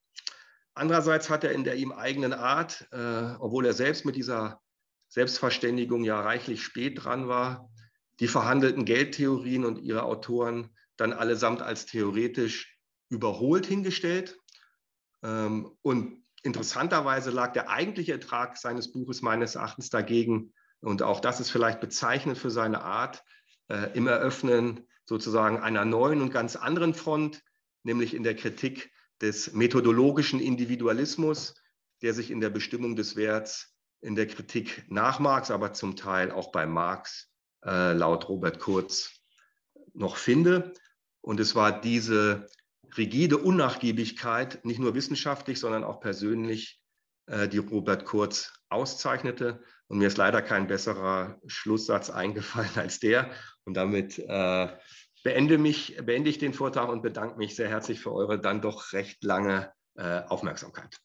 [0.75, 4.61] Andererseits hat er in der ihm eigenen Art, äh, obwohl er selbst mit dieser
[5.09, 7.71] Selbstverständigung ja reichlich spät dran war,
[8.21, 12.79] die verhandelten Geldtheorien und ihre Autoren dann allesamt als theoretisch
[13.11, 14.39] überholt hingestellt.
[15.23, 20.53] Ähm, und interessanterweise lag der eigentliche Ertrag seines Buches meines Erachtens dagegen
[20.83, 23.23] und auch das ist vielleicht bezeichnend für seine Art,
[23.69, 27.43] äh, im Eröffnen sozusagen einer neuen und ganz anderen Front,
[27.85, 28.93] nämlich in der Kritik
[29.23, 31.55] des methodologischen Individualismus,
[32.03, 36.33] der sich in der Bestimmung des Werts in der Kritik nach Marx, aber zum Teil
[36.33, 37.31] auch bei Marx
[37.65, 39.23] äh, laut Robert Kurz
[39.95, 40.73] noch finde.
[41.21, 42.49] Und es war diese
[42.97, 46.83] rigide Unnachgiebigkeit, nicht nur wissenschaftlich, sondern auch persönlich,
[47.27, 49.63] äh, die Robert Kurz auszeichnete.
[49.87, 53.31] Und mir ist leider kein besserer Schlusssatz eingefallen als der.
[53.65, 54.69] Und damit äh,
[55.23, 58.93] beende, mich, beende ich den Vortrag und bedanke mich sehr herzlich für eure dann doch
[58.93, 60.99] recht lange äh, Aufmerksamkeit.